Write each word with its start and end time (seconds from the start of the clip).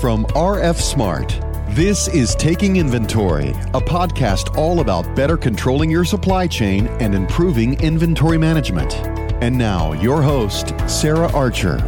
from 0.00 0.26
RF 0.26 0.76
Smart. 0.76 1.40
This 1.70 2.06
is 2.08 2.34
Taking 2.34 2.76
Inventory, 2.76 3.48
a 3.48 3.80
podcast 3.80 4.54
all 4.56 4.80
about 4.80 5.16
better 5.16 5.38
controlling 5.38 5.90
your 5.90 6.04
supply 6.04 6.46
chain 6.46 6.86
and 7.00 7.14
improving 7.14 7.80
inventory 7.80 8.36
management. 8.36 8.94
And 9.42 9.56
now, 9.56 9.92
your 9.92 10.20
host, 10.20 10.74
Sarah 10.86 11.32
Archer. 11.32 11.78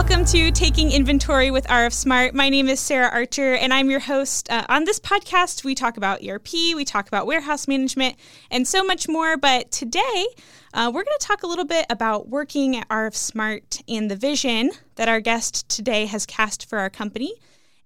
Welcome 0.00 0.24
to 0.24 0.50
Taking 0.50 0.92
Inventory 0.92 1.50
with 1.50 1.66
RF 1.66 1.92
Smart. 1.92 2.34
My 2.34 2.48
name 2.48 2.70
is 2.70 2.80
Sarah 2.80 3.10
Archer, 3.10 3.52
and 3.52 3.70
I'm 3.70 3.90
your 3.90 4.00
host. 4.00 4.50
Uh, 4.50 4.64
on 4.70 4.84
this 4.84 4.98
podcast, 4.98 5.62
we 5.62 5.74
talk 5.74 5.98
about 5.98 6.26
ERP, 6.26 6.54
we 6.74 6.86
talk 6.86 7.06
about 7.06 7.26
warehouse 7.26 7.68
management, 7.68 8.16
and 8.50 8.66
so 8.66 8.82
much 8.82 9.08
more. 9.08 9.36
But 9.36 9.70
today, 9.70 10.26
uh, 10.72 10.86
we're 10.86 11.04
going 11.04 11.18
to 11.20 11.26
talk 11.26 11.42
a 11.42 11.46
little 11.46 11.66
bit 11.66 11.84
about 11.90 12.30
working 12.30 12.76
at 12.76 12.88
RF 12.88 13.14
Smart 13.14 13.82
and 13.86 14.10
the 14.10 14.16
vision 14.16 14.70
that 14.94 15.10
our 15.10 15.20
guest 15.20 15.68
today 15.68 16.06
has 16.06 16.24
cast 16.24 16.66
for 16.66 16.78
our 16.78 16.88
company 16.88 17.34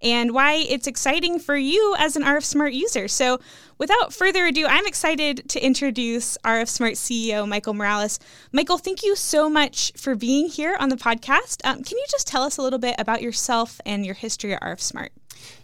and 0.05 0.33
why 0.33 0.53
it's 0.69 0.85
exciting 0.85 1.39
for 1.39 1.57
you 1.57 1.95
as 1.97 2.15
an 2.15 2.21
RF 2.21 2.43
Smart 2.43 2.73
user. 2.73 3.07
So, 3.07 3.39
without 3.79 4.13
further 4.13 4.45
ado, 4.45 4.67
I'm 4.67 4.85
excited 4.85 5.49
to 5.49 5.65
introduce 5.65 6.37
RF 6.45 6.69
Smart 6.69 6.93
CEO 6.93 7.47
Michael 7.47 7.73
Morales. 7.73 8.19
Michael, 8.51 8.77
thank 8.77 9.01
you 9.01 9.15
so 9.15 9.49
much 9.49 9.91
for 9.97 10.13
being 10.13 10.47
here 10.47 10.77
on 10.79 10.89
the 10.89 10.95
podcast. 10.95 11.59
Um, 11.65 11.83
can 11.83 11.97
you 11.97 12.05
just 12.11 12.27
tell 12.27 12.43
us 12.43 12.57
a 12.57 12.61
little 12.61 12.77
bit 12.77 12.95
about 12.99 13.23
yourself 13.23 13.81
and 13.83 14.05
your 14.05 14.13
history 14.13 14.53
at 14.53 14.61
RF 14.61 14.79
Smart? 14.79 15.11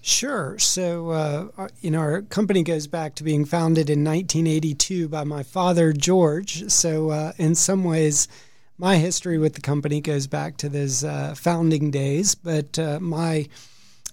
Sure. 0.02 0.58
So, 0.58 1.10
uh, 1.12 1.68
you 1.82 1.92
know, 1.92 2.00
our 2.00 2.24
company 2.24 2.64
goes 2.64 2.88
back 2.88 3.14
to 3.16 3.24
being 3.24 3.46
founded 3.46 3.92
in 3.92 4.04
1982 4.04 5.08
by 5.08 5.24
my 5.24 5.44
father, 5.44 5.94
George. 5.94 6.68
So, 6.72 7.12
uh, 7.12 7.34
in 7.38 7.54
some 7.54 7.84
ways, 7.84 8.28
my 8.80 8.98
history 8.98 9.38
with 9.38 9.54
the 9.54 9.62
company 9.62 10.02
goes 10.02 10.26
back 10.26 10.58
to 10.58 10.70
those 10.70 11.04
uh, 11.04 11.36
founding 11.38 11.92
days. 11.92 12.34
But 12.34 12.80
uh, 12.80 13.00
my 13.00 13.48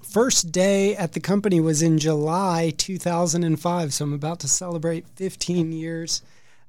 first 0.02 0.52
day 0.52 0.96
at 0.96 1.13
the 1.13 1.21
company 1.21 1.60
was 1.60 1.82
in 1.82 1.99
July 1.99 2.73
2005. 2.77 3.95
So 3.95 4.05
I'm 4.05 4.13
about 4.13 4.40
to 4.40 4.49
celebrate 4.49 5.07
15 5.16 5.73
years 5.73 6.23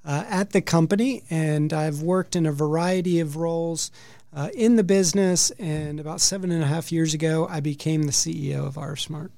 uh, 0.05 0.23
at 0.27 0.52
the 0.52 0.61
company, 0.61 1.23
and 1.30 1.73
I've 1.73 2.02
worked 2.02 2.36
in 2.36 2.45
a 2.45 2.52
variety 2.52 3.19
of 3.19 3.36
roles 3.36 3.91
uh, 4.33 4.49
in 4.53 4.75
the 4.75 4.83
business. 4.83 5.52
And 5.52 5.99
about 5.99 6.21
seven 6.21 6.52
and 6.52 6.63
a 6.63 6.67
half 6.67 6.91
years 6.91 7.13
ago, 7.13 7.47
I 7.49 7.59
became 7.59 8.03
the 8.03 8.11
CEO 8.11 8.66
of 8.66 8.75
RF 8.75 8.99
Smart. 8.99 9.31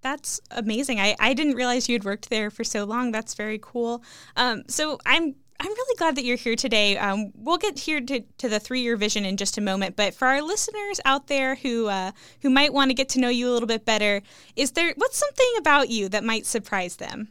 That's 0.00 0.40
amazing. 0.50 1.00
I, 1.00 1.16
I 1.18 1.34
didn't 1.34 1.54
realize 1.54 1.88
you 1.88 1.94
had 1.94 2.04
worked 2.04 2.30
there 2.30 2.50
for 2.50 2.64
so 2.64 2.84
long. 2.84 3.10
That's 3.10 3.34
very 3.34 3.58
cool. 3.60 4.02
Um, 4.36 4.62
so 4.68 4.98
I'm 5.04 5.34
I'm 5.60 5.68
really 5.68 5.96
glad 5.96 6.16
that 6.16 6.24
you're 6.24 6.36
here 6.36 6.54
today. 6.54 6.96
Um, 6.96 7.32
we'll 7.34 7.58
get 7.58 7.78
here 7.78 8.00
to, 8.00 8.20
to 8.20 8.48
the 8.48 8.60
three 8.60 8.80
year 8.80 8.96
vision 8.96 9.24
in 9.24 9.36
just 9.36 9.58
a 9.58 9.60
moment, 9.60 9.96
but 9.96 10.14
for 10.14 10.28
our 10.28 10.40
listeners 10.40 11.00
out 11.04 11.26
there 11.26 11.56
who 11.56 11.88
uh, 11.88 12.12
who 12.42 12.50
might 12.50 12.72
want 12.72 12.90
to 12.90 12.94
get 12.94 13.08
to 13.10 13.20
know 13.20 13.28
you 13.28 13.48
a 13.48 13.52
little 13.52 13.66
bit 13.66 13.84
better, 13.84 14.22
is 14.54 14.72
there 14.72 14.94
what's 14.96 15.18
something 15.18 15.52
about 15.58 15.88
you 15.88 16.08
that 16.10 16.22
might 16.22 16.46
surprise 16.46 16.96
them? 16.96 17.28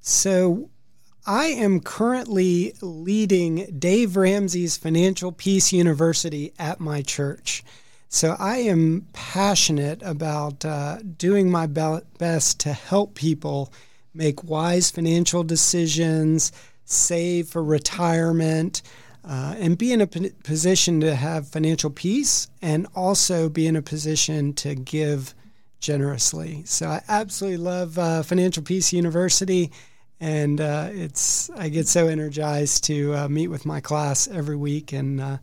So, 0.00 0.70
I 1.24 1.46
am 1.46 1.80
currently 1.80 2.74
leading 2.80 3.78
Dave 3.78 4.16
Ramsey's 4.16 4.76
Financial 4.76 5.32
Peace 5.32 5.72
University 5.72 6.52
at 6.58 6.78
my 6.78 7.02
church. 7.02 7.64
So 8.08 8.36
I 8.38 8.58
am 8.58 9.08
passionate 9.12 10.02
about 10.02 10.64
uh, 10.64 10.98
doing 11.16 11.50
my 11.50 11.66
best 11.66 12.60
to 12.60 12.72
help 12.72 13.14
people 13.14 13.72
make 14.14 14.44
wise 14.44 14.90
financial 14.90 15.42
decisions 15.42 16.52
save 16.86 17.48
for 17.48 17.62
retirement, 17.62 18.80
uh, 19.28 19.56
and 19.58 19.76
be 19.76 19.92
in 19.92 20.00
a 20.00 20.06
p- 20.06 20.30
position 20.44 21.00
to 21.00 21.14
have 21.14 21.48
financial 21.48 21.90
peace 21.90 22.48
and 22.62 22.86
also 22.94 23.48
be 23.48 23.66
in 23.66 23.76
a 23.76 23.82
position 23.82 24.52
to 24.54 24.74
give 24.74 25.34
generously. 25.80 26.62
So 26.64 26.88
I 26.88 27.02
absolutely 27.08 27.58
love 27.58 27.98
uh, 27.98 28.22
Financial 28.22 28.62
Peace 28.62 28.92
University. 28.92 29.72
And 30.20 30.60
uh, 30.60 30.88
it's 30.92 31.50
I 31.50 31.68
get 31.68 31.88
so 31.88 32.06
energized 32.06 32.84
to 32.84 33.14
uh, 33.14 33.28
meet 33.28 33.48
with 33.48 33.66
my 33.66 33.80
class 33.80 34.28
every 34.28 34.56
week 34.56 34.92
and 34.92 35.20
uh, 35.20 35.38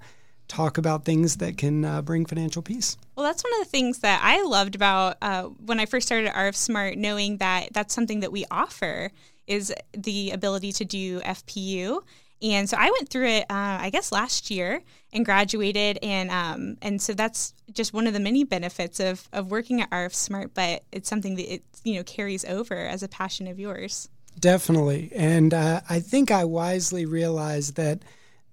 talk 0.48 0.80
about 0.80 1.06
things 1.06 1.38
that 1.38 1.58
can 1.58 1.86
uh, 1.86 2.02
bring 2.02 2.26
financial 2.26 2.64
peace. 2.64 2.98
Well, 3.16 3.26
that's 3.26 3.44
one 3.44 3.54
of 3.54 3.68
the 3.68 3.70
things 3.70 4.00
that 4.00 4.22
I 4.24 4.42
loved 4.44 4.74
about 4.74 5.18
when 5.64 5.80
I 5.80 5.86
first 5.86 6.08
started 6.08 6.32
RF 6.32 6.56
Smart, 6.56 6.98
knowing 6.98 7.38
that 7.38 7.72
that's 7.72 7.94
something 7.94 8.22
that 8.22 8.32
we 8.32 8.46
offer 8.50 9.12
is 9.48 9.74
the 9.94 10.32
ability 10.32 10.72
to 10.74 10.86
do 10.86 11.20
FPU. 11.22 12.02
And 12.42 12.70
so 12.70 12.76
I 12.78 12.92
went 12.92 13.10
through 13.10 13.28
it, 13.28 13.44
uh, 13.50 13.78
I 13.80 13.90
guess, 13.90 14.12
last 14.12 14.52
year 14.52 14.82
and 15.14 15.24
graduated, 15.24 15.98
and 16.04 16.30
um, 16.30 16.78
and 16.82 17.02
so 17.02 17.14
that's 17.14 17.54
just 17.72 17.94
one 17.94 18.06
of 18.06 18.14
the 18.14 18.20
many 18.20 18.44
benefits 18.44 19.00
of 19.00 19.30
of 19.32 19.50
working 19.50 19.80
at 19.82 19.90
RF 19.92 20.14
Smart. 20.14 20.54
But 20.54 20.84
it's 20.92 21.08
something 21.10 21.36
that 21.36 21.54
it 21.54 21.64
you 21.86 21.96
know 21.96 22.04
carries 22.04 22.44
over 22.44 22.76
as 22.76 23.02
a 23.02 23.08
passion 23.08 23.48
of 23.48 23.60
yours. 23.60 24.10
Definitely, 24.38 25.12
and 25.16 25.54
uh, 25.54 25.82
I 25.90 26.02
think 26.02 26.32
I 26.32 26.44
wisely 26.44 27.06
realized 27.06 27.76
that 27.76 28.02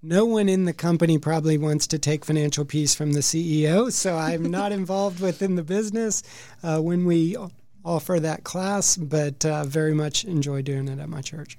no 0.01 0.25
one 0.25 0.47
in 0.47 0.65
the 0.65 0.73
company 0.73 1.17
probably 1.17 1.57
wants 1.57 1.85
to 1.87 1.99
take 1.99 2.23
financial 2.25 2.65
peace 2.65 2.95
from 2.95 3.11
the 3.11 3.19
CEO. 3.19 3.91
So 3.91 4.15
I'm 4.15 4.49
not 4.49 4.71
involved 4.71 5.19
within 5.19 5.55
the 5.55 5.63
business. 5.63 6.23
Uh, 6.63 6.79
when 6.79 7.05
we 7.05 7.35
offer 7.83 8.19
that 8.19 8.43
class, 8.43 8.97
but 8.97 9.45
uh, 9.45 9.63
very 9.63 9.93
much 9.93 10.25
enjoy 10.25 10.61
doing 10.61 10.87
it 10.87 10.99
at 10.99 11.09
my 11.09 11.21
church. 11.21 11.57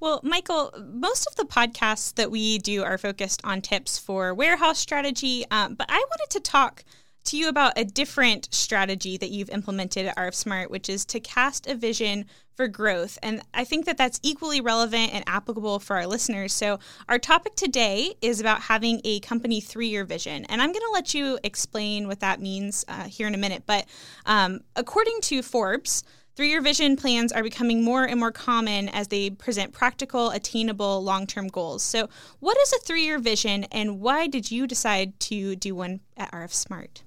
Well, 0.00 0.20
Michael, 0.22 0.72
most 0.92 1.28
of 1.28 1.36
the 1.36 1.44
podcasts 1.44 2.14
that 2.14 2.30
we 2.30 2.58
do 2.58 2.82
are 2.82 2.98
focused 2.98 3.40
on 3.44 3.60
tips 3.60 3.98
for 3.98 4.34
warehouse 4.34 4.78
strategy, 4.78 5.44
um, 5.50 5.74
but 5.74 5.86
I 5.88 5.98
wanted 5.98 6.30
to 6.30 6.40
talk 6.40 6.84
to 7.24 7.36
you 7.36 7.48
about 7.48 7.72
a 7.76 7.84
different 7.84 8.52
strategy 8.52 9.16
that 9.16 9.30
you've 9.30 9.50
implemented 9.50 10.06
at 10.06 10.16
RF 10.16 10.34
Smart, 10.34 10.70
which 10.70 10.88
is 10.88 11.04
to 11.06 11.20
cast 11.20 11.66
a 11.66 11.74
vision 11.74 12.26
for 12.54 12.68
growth. 12.68 13.18
And 13.22 13.42
I 13.54 13.64
think 13.64 13.86
that 13.86 13.96
that's 13.96 14.20
equally 14.22 14.60
relevant 14.60 15.14
and 15.14 15.24
applicable 15.26 15.78
for 15.78 15.96
our 15.96 16.06
listeners. 16.06 16.52
So, 16.52 16.78
our 17.08 17.18
topic 17.18 17.54
today 17.54 18.14
is 18.20 18.40
about 18.40 18.62
having 18.62 19.00
a 19.04 19.20
company 19.20 19.60
three 19.60 19.88
year 19.88 20.04
vision. 20.04 20.44
And 20.46 20.60
I'm 20.60 20.70
going 20.70 20.80
to 20.80 20.92
let 20.92 21.14
you 21.14 21.38
explain 21.42 22.08
what 22.08 22.20
that 22.20 22.40
means 22.40 22.84
uh, 22.88 23.04
here 23.04 23.26
in 23.26 23.34
a 23.34 23.38
minute. 23.38 23.64
But 23.66 23.86
um, 24.26 24.60
according 24.76 25.20
to 25.22 25.42
Forbes, 25.42 26.04
Three 26.34 26.48
year 26.48 26.62
vision 26.62 26.96
plans 26.96 27.30
are 27.30 27.42
becoming 27.42 27.84
more 27.84 28.04
and 28.04 28.18
more 28.18 28.32
common 28.32 28.88
as 28.88 29.08
they 29.08 29.28
present 29.28 29.74
practical, 29.74 30.30
attainable 30.30 31.04
long 31.04 31.26
term 31.26 31.48
goals. 31.48 31.82
So, 31.82 32.08
what 32.40 32.56
is 32.62 32.72
a 32.72 32.78
three 32.78 33.04
year 33.04 33.18
vision 33.18 33.64
and 33.64 34.00
why 34.00 34.28
did 34.28 34.50
you 34.50 34.66
decide 34.66 35.20
to 35.20 35.54
do 35.56 35.74
one 35.74 36.00
at 36.16 36.32
RF 36.32 36.54
Smart? 36.54 37.02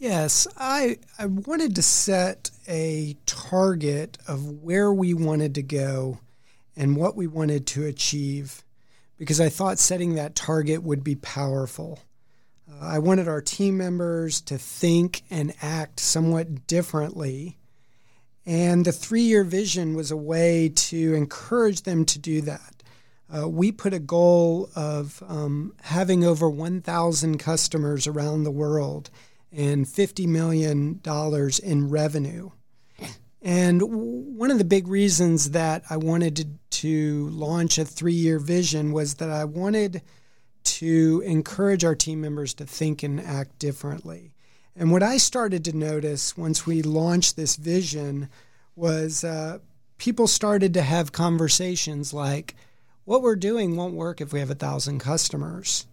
Yes, 0.00 0.48
I, 0.56 0.96
I 1.18 1.26
wanted 1.26 1.76
to 1.76 1.82
set 1.82 2.50
a 2.66 3.18
target 3.26 4.16
of 4.26 4.62
where 4.62 4.90
we 4.90 5.12
wanted 5.12 5.54
to 5.56 5.62
go 5.62 6.20
and 6.74 6.96
what 6.96 7.16
we 7.16 7.26
wanted 7.26 7.66
to 7.66 7.84
achieve 7.84 8.64
because 9.18 9.42
I 9.42 9.50
thought 9.50 9.78
setting 9.78 10.14
that 10.14 10.34
target 10.34 10.82
would 10.82 11.04
be 11.04 11.16
powerful. 11.16 11.98
Uh, 12.66 12.78
I 12.80 12.98
wanted 12.98 13.28
our 13.28 13.42
team 13.42 13.76
members 13.76 14.40
to 14.40 14.56
think 14.56 15.20
and 15.28 15.52
act 15.60 16.00
somewhat 16.00 16.66
differently. 16.66 17.58
And 18.46 18.86
the 18.86 18.92
three 18.92 19.20
year 19.20 19.44
vision 19.44 19.94
was 19.94 20.10
a 20.10 20.16
way 20.16 20.70
to 20.76 21.12
encourage 21.12 21.82
them 21.82 22.06
to 22.06 22.18
do 22.18 22.40
that. 22.40 22.82
Uh, 23.30 23.46
we 23.46 23.70
put 23.70 23.92
a 23.92 23.98
goal 23.98 24.70
of 24.74 25.22
um, 25.28 25.74
having 25.82 26.24
over 26.24 26.48
1,000 26.48 27.36
customers 27.36 28.06
around 28.06 28.44
the 28.44 28.50
world 28.50 29.10
and 29.52 29.86
$50 29.86 30.26
million 30.26 31.00
in 31.62 31.90
revenue. 31.90 32.50
And 33.42 33.82
one 33.82 34.50
of 34.50 34.58
the 34.58 34.64
big 34.64 34.86
reasons 34.86 35.52
that 35.52 35.82
I 35.88 35.96
wanted 35.96 36.36
to, 36.36 36.46
to 36.82 37.28
launch 37.30 37.78
a 37.78 37.84
three 37.84 38.12
year 38.12 38.38
vision 38.38 38.92
was 38.92 39.14
that 39.14 39.30
I 39.30 39.44
wanted 39.44 40.02
to 40.62 41.22
encourage 41.24 41.84
our 41.84 41.94
team 41.94 42.20
members 42.20 42.52
to 42.54 42.66
think 42.66 43.02
and 43.02 43.20
act 43.20 43.58
differently. 43.58 44.32
And 44.76 44.92
what 44.92 45.02
I 45.02 45.16
started 45.16 45.64
to 45.64 45.76
notice 45.76 46.36
once 46.36 46.66
we 46.66 46.82
launched 46.82 47.36
this 47.36 47.56
vision 47.56 48.28
was 48.76 49.24
uh, 49.24 49.58
people 49.98 50.26
started 50.26 50.74
to 50.74 50.82
have 50.82 51.12
conversations 51.12 52.12
like, 52.14 52.54
what 53.04 53.22
we're 53.22 53.36
doing 53.36 53.76
won't 53.76 53.94
work 53.94 54.20
if 54.20 54.32
we 54.32 54.40
have 54.40 54.50
a 54.50 54.54
thousand 54.54 55.00
customers. 55.00 55.86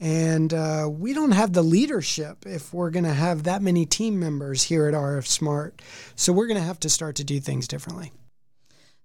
And 0.00 0.54
uh, 0.54 0.88
we 0.90 1.12
don't 1.12 1.32
have 1.32 1.52
the 1.52 1.62
leadership 1.62 2.46
if 2.46 2.72
we're 2.72 2.90
going 2.90 3.04
to 3.04 3.14
have 3.14 3.42
that 3.44 3.62
many 3.62 3.84
team 3.84 4.20
members 4.20 4.62
here 4.62 4.86
at 4.86 4.94
RF 4.94 5.26
Smart. 5.26 5.82
So 6.14 6.32
we're 6.32 6.46
going 6.46 6.60
to 6.60 6.66
have 6.66 6.80
to 6.80 6.88
start 6.88 7.16
to 7.16 7.24
do 7.24 7.40
things 7.40 7.66
differently. 7.66 8.12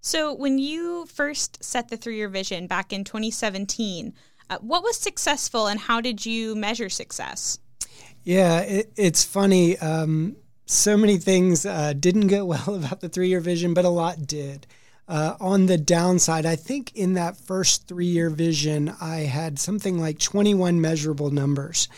So, 0.00 0.34
when 0.34 0.58
you 0.58 1.06
first 1.06 1.64
set 1.64 1.88
the 1.88 1.96
three 1.96 2.16
year 2.16 2.28
vision 2.28 2.66
back 2.66 2.92
in 2.92 3.04
2017, 3.04 4.12
uh, 4.50 4.58
what 4.60 4.82
was 4.82 4.98
successful 4.98 5.66
and 5.66 5.80
how 5.80 6.02
did 6.02 6.26
you 6.26 6.54
measure 6.54 6.90
success? 6.90 7.58
Yeah, 8.22 8.60
it, 8.60 8.92
it's 8.96 9.24
funny. 9.24 9.78
Um, 9.78 10.36
so 10.66 10.98
many 10.98 11.16
things 11.16 11.64
uh, 11.64 11.94
didn't 11.98 12.26
go 12.26 12.44
well 12.44 12.74
about 12.74 13.00
the 13.00 13.08
three 13.08 13.28
year 13.28 13.40
vision, 13.40 13.72
but 13.72 13.86
a 13.86 13.90
lot 13.90 14.26
did. 14.26 14.66
Uh, 15.06 15.36
on 15.38 15.66
the 15.66 15.76
downside, 15.76 16.46
I 16.46 16.56
think 16.56 16.94
in 16.94 17.12
that 17.14 17.36
first 17.36 17.86
three 17.86 18.06
year 18.06 18.30
vision, 18.30 18.94
I 19.00 19.20
had 19.20 19.58
something 19.58 19.98
like 19.98 20.18
21 20.18 20.80
measurable 20.80 21.30
numbers. 21.30 21.88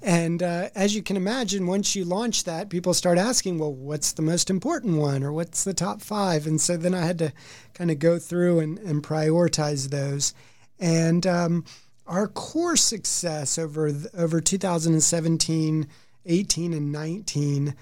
And 0.00 0.42
uh, 0.42 0.70
as 0.74 0.94
you 0.96 1.02
can 1.02 1.16
imagine, 1.16 1.66
once 1.66 1.94
you 1.94 2.06
launch 2.06 2.44
that, 2.44 2.70
people 2.70 2.94
start 2.94 3.18
asking, 3.18 3.58
well, 3.58 3.74
what's 3.74 4.12
the 4.12 4.22
most 4.22 4.48
important 4.48 4.96
one 4.96 5.22
or 5.22 5.30
what's 5.30 5.64
the 5.64 5.74
top 5.74 6.00
five? 6.00 6.46
And 6.46 6.58
so 6.58 6.78
then 6.78 6.94
I 6.94 7.02
had 7.02 7.18
to 7.18 7.32
kind 7.74 7.90
of 7.90 7.98
go 7.98 8.18
through 8.18 8.60
and, 8.60 8.78
and 8.78 9.02
prioritize 9.02 9.90
those. 9.90 10.32
And 10.80 11.26
um, 11.26 11.66
our 12.06 12.28
core 12.28 12.76
success 12.76 13.58
over, 13.58 13.92
over 14.16 14.40
2017, 14.40 15.86
18, 16.24 16.72
and 16.72 16.90
19 16.90 17.74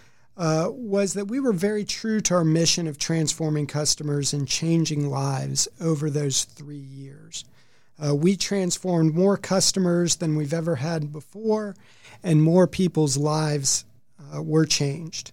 uh, 0.43 0.69
was 0.73 1.15
that 1.15 1.27
we 1.27 1.39
were 1.39 1.53
very 1.53 1.85
true 1.85 2.21
to 2.21 2.35
our 2.35 2.43
mission 2.43 2.89
of 2.89 2.99
transforming 2.99 3.65
customers 3.65 4.33
and 4.33 4.49
changing 4.49 5.09
lives 5.09 5.69
over 5.81 6.11
those 6.11 6.43
three 6.43 6.75
years. 6.75 7.45
Uh, 8.05 8.13
we 8.13 8.35
transformed 8.35 9.15
more 9.15 9.37
customers 9.37 10.17
than 10.17 10.35
we've 10.35 10.53
ever 10.53 10.75
had 10.75 11.13
before, 11.13 11.77
and 12.25 12.43
more 12.43 12.67
people's 12.67 13.17
lives 13.17 13.85
uh, 14.35 14.43
were 14.43 14.67
changed. 14.67 15.31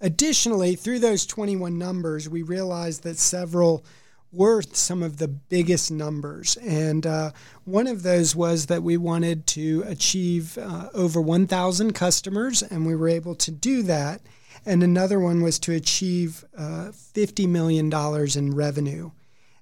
Additionally, 0.00 0.74
through 0.74 1.00
those 1.00 1.26
21 1.26 1.76
numbers, 1.76 2.26
we 2.26 2.40
realized 2.40 3.02
that 3.02 3.18
several 3.18 3.84
were 4.32 4.62
some 4.62 5.02
of 5.02 5.18
the 5.18 5.28
biggest 5.28 5.90
numbers. 5.90 6.56
And 6.56 7.06
uh, 7.06 7.32
one 7.66 7.86
of 7.86 8.02
those 8.02 8.34
was 8.34 8.64
that 8.66 8.82
we 8.82 8.96
wanted 8.96 9.46
to 9.48 9.84
achieve 9.86 10.56
uh, 10.56 10.88
over 10.94 11.20
1,000 11.20 11.92
customers, 11.92 12.62
and 12.62 12.86
we 12.86 12.96
were 12.96 13.10
able 13.10 13.34
to 13.34 13.50
do 13.50 13.82
that 13.82 14.22
and 14.64 14.82
another 14.82 15.20
one 15.20 15.42
was 15.42 15.58
to 15.60 15.72
achieve 15.72 16.44
uh, 16.56 16.90
$50 16.92 17.48
million 17.48 17.92
in 18.36 18.54
revenue. 18.54 19.10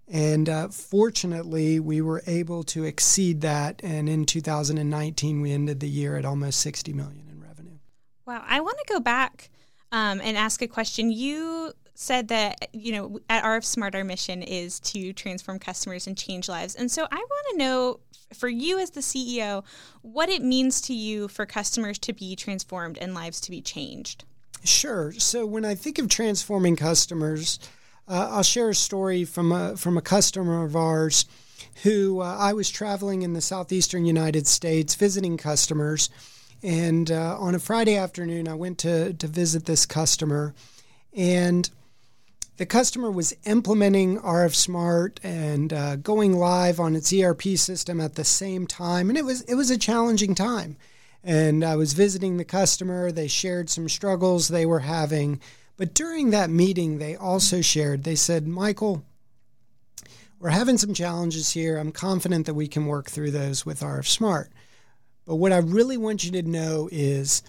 And 0.09 0.49
uh, 0.49 0.69
fortunately, 0.69 1.81
we 1.81 2.01
were 2.01 2.23
able 2.27 2.63
to 2.65 2.85
exceed 2.85 3.41
that. 3.41 3.81
And 3.83 4.09
in 4.09 4.25
2019, 4.25 5.41
we 5.41 5.53
ended 5.53 5.81
the 5.81 5.89
year 5.89 6.17
at 6.17 6.25
almost 6.25 6.61
60 6.61 6.93
million 6.93 7.29
in 7.29 7.41
revenue. 7.41 7.79
Wow. 8.27 8.45
I 8.47 8.61
want 8.61 8.79
to 8.79 8.93
go 8.93 9.01
back 9.01 9.51
um, 9.91 10.21
and 10.23 10.37
ask 10.37 10.63
a 10.63 10.69
question. 10.69 11.11
You 11.11 11.73
said 11.95 12.29
that, 12.29 12.69
you 12.73 12.93
know, 12.93 13.19
at 13.29 13.43
RF 13.43 13.65
Smart, 13.65 13.95
our 13.95 14.05
mission 14.05 14.43
is 14.43 14.79
to 14.81 15.13
transform 15.13 15.59
customers 15.59 16.07
and 16.07 16.17
change 16.17 16.49
lives. 16.49 16.75
And 16.75 16.91
so 16.91 17.09
I 17.11 17.17
want 17.17 17.47
to 17.51 17.59
know 17.59 18.01
for 18.35 18.49
you 18.49 18.79
as 18.79 18.91
the 18.91 19.01
CEO, 19.01 19.65
what 20.03 20.29
it 20.29 20.43
means 20.43 20.81
to 20.83 20.95
you 20.95 21.29
for 21.29 21.47
customers 21.47 21.99
to 22.01 22.13
be 22.13 22.37
transformed 22.37 22.99
and 22.99 23.15
lives 23.15 23.41
to 23.43 23.51
be 23.51 23.61
changed. 23.61 24.25
Sure. 24.67 25.13
So 25.13 25.47
when 25.47 25.65
I 25.65 25.75
think 25.75 25.99
of 25.99 26.09
transforming 26.09 26.77
customers, 26.77 27.59
uh, 28.09 28.29
I'll 28.33 28.43
share 28.43 28.71
a 28.71 28.75
story 28.75 29.25
from 29.25 29.53
a 29.53 29.77
from 29.77 29.97
a 29.97 30.03
customer 30.03 30.65
of 30.65 30.77
ours 30.77 31.25
who 31.83 32.21
uh, 32.21 32.37
I 32.39 32.53
was 32.53 32.71
traveling 32.71 33.23
in 33.23 33.33
the 33.33 33.41
southeastern 33.41 34.05
United 34.05 34.47
States 34.47 34.95
visiting 34.95 35.37
customers, 35.37 36.11
and 36.63 37.11
uh, 37.11 37.37
on 37.39 37.55
a 37.55 37.59
Friday 37.59 37.97
afternoon 37.97 38.49
I 38.49 38.55
went 38.55 38.79
to 38.79 39.13
to 39.13 39.27
visit 39.27 39.67
this 39.67 39.87
customer, 39.87 40.55
and 41.13 41.71
the 42.57 42.67
customer 42.67 43.11
was 43.11 43.37
implementing 43.45 44.19
RF 44.21 44.55
Smart 44.55 45.21
and 45.23 45.73
uh, 45.73 45.97
going 45.97 46.33
live 46.33 46.81
on 46.81 46.97
its 46.97 47.13
ERP 47.13 47.43
system 47.57 48.01
at 48.01 48.15
the 48.15 48.25
same 48.25 48.67
time, 48.67 49.11
and 49.11 49.19
it 49.19 49.25
was 49.25 49.43
it 49.43 49.55
was 49.55 49.71
a 49.71 49.79
challenging 49.79 50.35
time 50.35 50.77
and 51.27 51.65
I 51.65 51.75
was 51.75 51.93
visiting 51.93 52.37
the 52.37 52.45
customer. 52.45 53.11
They 53.11 53.27
shared 53.27 53.69
some 53.69 53.89
struggles 53.89 54.47
they 54.47 54.65
were 54.65 54.79
having. 54.79 55.41
But 55.77 55.93
during 55.93 56.31
that 56.31 56.51
meeting, 56.51 56.99
they 56.99 57.17
also 57.17 57.61
shared, 57.61 58.05
they 58.05 58.15
said, 58.15 58.47
Michael, 58.47 59.05
we're 60.39 60.51
having 60.51 60.79
some 60.79 60.95
challenges 60.95 61.51
here. 61.51 61.79
I'm 61.79 61.91
confident 61.91 62.47
that 62.47 62.55
we 62.55 62.69
can 62.69 62.87
work 62.87 63.11
through 63.11 63.33
those 63.33 63.67
with 63.67 63.81
RF 63.81 64.07
Smart. 64.07 64.53
But 65.27 65.37
what 65.37 65.53
I 65.53 65.59
really 65.59 65.97
want 65.97 66.25
you 66.25 66.31
to 66.31 66.43
know 66.43 66.89
is 66.93 67.43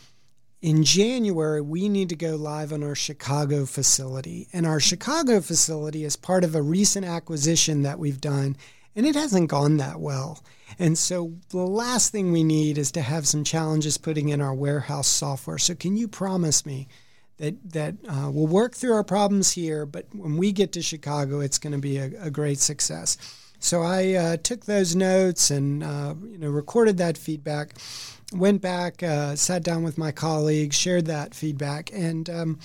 in 0.60 0.84
January, 0.84 1.62
we 1.62 1.88
need 1.88 2.10
to 2.10 2.16
go 2.16 2.36
live 2.36 2.74
on 2.74 2.84
our 2.84 2.96
Chicago 2.96 3.68
facility. 3.68 4.48
And 4.52 4.66
our 4.66 4.80
Chicago 4.80 5.40
facility 5.40 6.04
is 6.04 6.16
part 6.16 6.44
of 6.44 6.56
a 6.56 6.64
recent 6.64 7.06
acquisition 7.06 7.84
that 7.84 8.00
we've 8.00 8.20
done, 8.20 8.58
and 8.98 9.06
it 9.06 9.16
hasn't 9.16 9.48
gone 9.48 9.78
that 9.78 10.02
well. 10.02 10.44
And 10.80 10.98
so 10.98 11.34
the 11.50 11.60
last 11.60 12.12
thing 12.12 12.32
we 12.32 12.44
need 12.44 12.78
is 12.78 12.92
to 12.94 13.02
have 13.02 13.28
some 13.28 13.44
challenges 13.44 13.98
putting 13.98 14.30
in 14.30 14.42
our 14.42 14.54
warehouse 14.54 15.08
software. 15.08 15.60
So 15.60 15.76
can 15.76 15.96
you 15.96 16.08
promise 16.08 16.66
me 16.66 16.88
that 17.38 17.56
that 17.72 17.96
uh, 18.10 18.32
we'll 18.32 18.48
work 18.48 18.74
through 18.74 18.94
our 18.94 19.04
problems 19.04 19.52
here, 19.52 19.86
but 19.86 20.08
when 20.12 20.36
we 20.36 20.52
get 20.52 20.72
to 20.74 20.82
Chicago, 20.82 21.40
it's 21.40 21.60
going 21.60 21.74
to 21.74 21.80
be 21.80 21.98
a, 21.98 22.12
a, 22.20 22.32
great 22.32 22.58
success. 22.58 23.16
So 23.60 23.84
I 23.84 24.14
uh, 24.14 24.38
took 24.38 24.66
those 24.66 24.96
notes 24.96 25.52
and 25.52 25.84
uh, 25.84 26.16
you 26.32 26.40
know 26.40 26.50
recorded 26.50 26.98
that 26.98 27.18
feedback. 27.18 27.76
Went 28.34 28.62
back, 28.62 29.04
uh, 29.04 29.36
sat 29.36 29.64
down 29.64 29.84
with 29.84 29.98
my 29.98 30.12
colleagues, 30.12 30.76
shared 30.76 31.06
that 31.06 31.36
feedback, 31.36 31.92
and. 31.94 32.30
Um, 32.30 32.60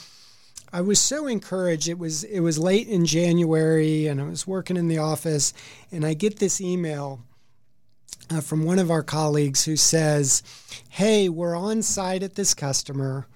I 0.72 0.80
was 0.80 0.98
so 0.98 1.26
encouraged. 1.26 1.88
It 1.88 1.98
was 1.98 2.24
it 2.24 2.40
was 2.40 2.58
late 2.58 2.88
in 2.88 3.04
January, 3.04 4.06
and 4.06 4.20
I 4.20 4.24
was 4.24 4.46
working 4.46 4.76
in 4.76 4.88
the 4.88 4.98
office, 4.98 5.52
and 5.90 6.04
I 6.04 6.14
get 6.14 6.38
this 6.38 6.60
email 6.60 7.20
uh, 8.30 8.40
from 8.40 8.64
one 8.64 8.78
of 8.78 8.90
our 8.90 9.02
colleagues 9.02 9.64
who 9.64 9.76
says, 9.76 10.42
Hey, 10.88 11.28
we're 11.28 11.56
on 11.56 11.82
site 11.82 12.22
at 12.22 12.34
this 12.34 12.54
customer. 12.54 13.26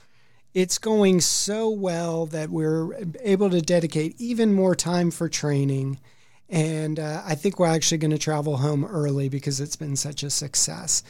It's 0.54 0.78
going 0.78 1.20
so 1.20 1.68
well 1.68 2.26
that 2.26 2.48
we're 2.48 2.96
able 3.20 3.50
to 3.50 3.60
dedicate 3.60 4.18
even 4.18 4.54
more 4.54 4.74
time 4.74 5.10
for 5.10 5.28
training. 5.28 6.00
And 6.48 6.98
uh, 6.98 7.22
I 7.26 7.34
think 7.34 7.58
we're 7.58 7.66
actually 7.66 7.98
going 7.98 8.12
to 8.12 8.18
travel 8.18 8.56
home 8.56 8.84
early 8.84 9.28
because 9.28 9.60
it's 9.60 9.76
been 9.76 9.96
such 9.96 10.22
a 10.22 10.30
success. 10.30 11.02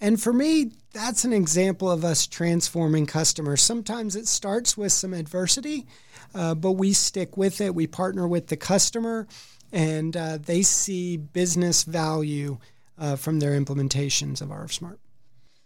And 0.00 0.20
for 0.20 0.32
me, 0.32 0.72
that's 0.92 1.24
an 1.24 1.32
example 1.32 1.90
of 1.90 2.04
us 2.04 2.26
transforming 2.26 3.06
customers. 3.06 3.62
Sometimes 3.62 4.16
it 4.16 4.26
starts 4.26 4.76
with 4.76 4.92
some 4.92 5.14
adversity, 5.14 5.86
uh, 6.34 6.54
but 6.54 6.72
we 6.72 6.92
stick 6.92 7.36
with 7.36 7.60
it. 7.60 7.74
We 7.74 7.86
partner 7.86 8.28
with 8.28 8.48
the 8.48 8.56
customer, 8.56 9.26
and 9.72 10.16
uh, 10.16 10.38
they 10.38 10.62
see 10.62 11.16
business 11.16 11.84
value 11.84 12.58
uh, 12.98 13.16
from 13.16 13.40
their 13.40 13.58
implementations 13.58 14.40
of 14.40 14.48
RF 14.48 14.72
Smart. 14.72 15.00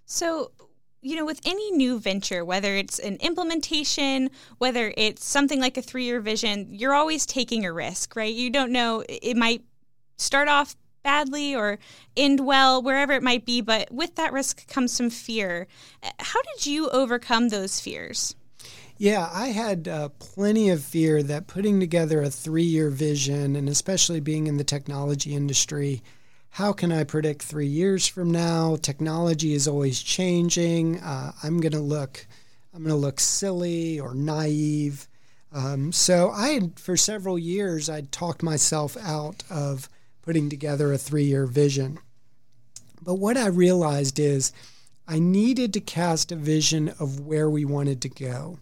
So, 0.06 0.52
you 1.02 1.16
know, 1.16 1.26
with 1.26 1.40
any 1.44 1.70
new 1.72 1.98
venture, 1.98 2.44
whether 2.44 2.74
it's 2.74 2.98
an 2.98 3.16
implementation, 3.16 4.30
whether 4.58 4.92
it's 4.96 5.24
something 5.24 5.60
like 5.60 5.76
a 5.76 5.82
three 5.82 6.04
year 6.04 6.20
vision, 6.20 6.68
you're 6.70 6.94
always 6.94 7.26
taking 7.26 7.64
a 7.64 7.72
risk, 7.72 8.16
right? 8.16 8.32
You 8.32 8.50
don't 8.50 8.72
know, 8.72 9.04
it 9.08 9.36
might 9.36 9.62
start 10.16 10.48
off 10.48 10.74
badly 11.08 11.56
or 11.56 11.78
end 12.18 12.38
well, 12.40 12.82
wherever 12.82 13.14
it 13.14 13.22
might 13.22 13.46
be, 13.46 13.62
but 13.62 13.90
with 13.90 14.14
that 14.16 14.30
risk 14.30 14.68
comes 14.68 14.92
some 14.92 15.08
fear. 15.08 15.66
How 16.18 16.42
did 16.42 16.66
you 16.66 16.90
overcome 16.90 17.48
those 17.48 17.80
fears? 17.80 18.34
Yeah, 18.98 19.30
I 19.32 19.46
had 19.46 19.88
uh, 19.88 20.10
plenty 20.18 20.68
of 20.68 20.82
fear 20.82 21.22
that 21.22 21.46
putting 21.46 21.80
together 21.80 22.20
a 22.20 22.28
three 22.28 22.64
year 22.64 22.90
vision, 22.90 23.56
and 23.56 23.70
especially 23.70 24.20
being 24.20 24.48
in 24.48 24.58
the 24.58 24.64
technology 24.64 25.34
industry, 25.34 26.02
how 26.50 26.74
can 26.74 26.92
I 26.92 27.04
predict 27.04 27.42
three 27.42 27.68
years 27.68 28.06
from 28.06 28.30
now? 28.30 28.76
Technology 28.76 29.54
is 29.54 29.66
always 29.66 30.02
changing. 30.02 31.00
Uh, 31.00 31.32
I'm 31.42 31.58
going 31.58 31.72
to 31.72 31.80
look, 31.80 32.26
I'm 32.74 32.82
going 32.82 32.94
to 32.94 33.00
look 33.00 33.18
silly 33.18 33.98
or 33.98 34.14
naive. 34.14 35.08
Um, 35.54 35.90
so 35.90 36.30
I 36.32 36.48
had, 36.48 36.78
for 36.78 36.98
several 36.98 37.38
years, 37.38 37.88
I'd 37.88 38.12
talked 38.12 38.42
myself 38.42 38.94
out 38.98 39.42
of 39.48 39.88
putting 40.28 40.50
together 40.50 40.92
a 40.92 40.98
three-year 40.98 41.46
vision. 41.46 41.98
But 43.00 43.14
what 43.14 43.38
I 43.38 43.46
realized 43.46 44.18
is 44.18 44.52
I 45.06 45.18
needed 45.18 45.72
to 45.72 45.80
cast 45.80 46.30
a 46.30 46.36
vision 46.36 46.90
of 47.00 47.20
where 47.20 47.48
we 47.48 47.64
wanted 47.64 48.02
to 48.02 48.10
go 48.10 48.58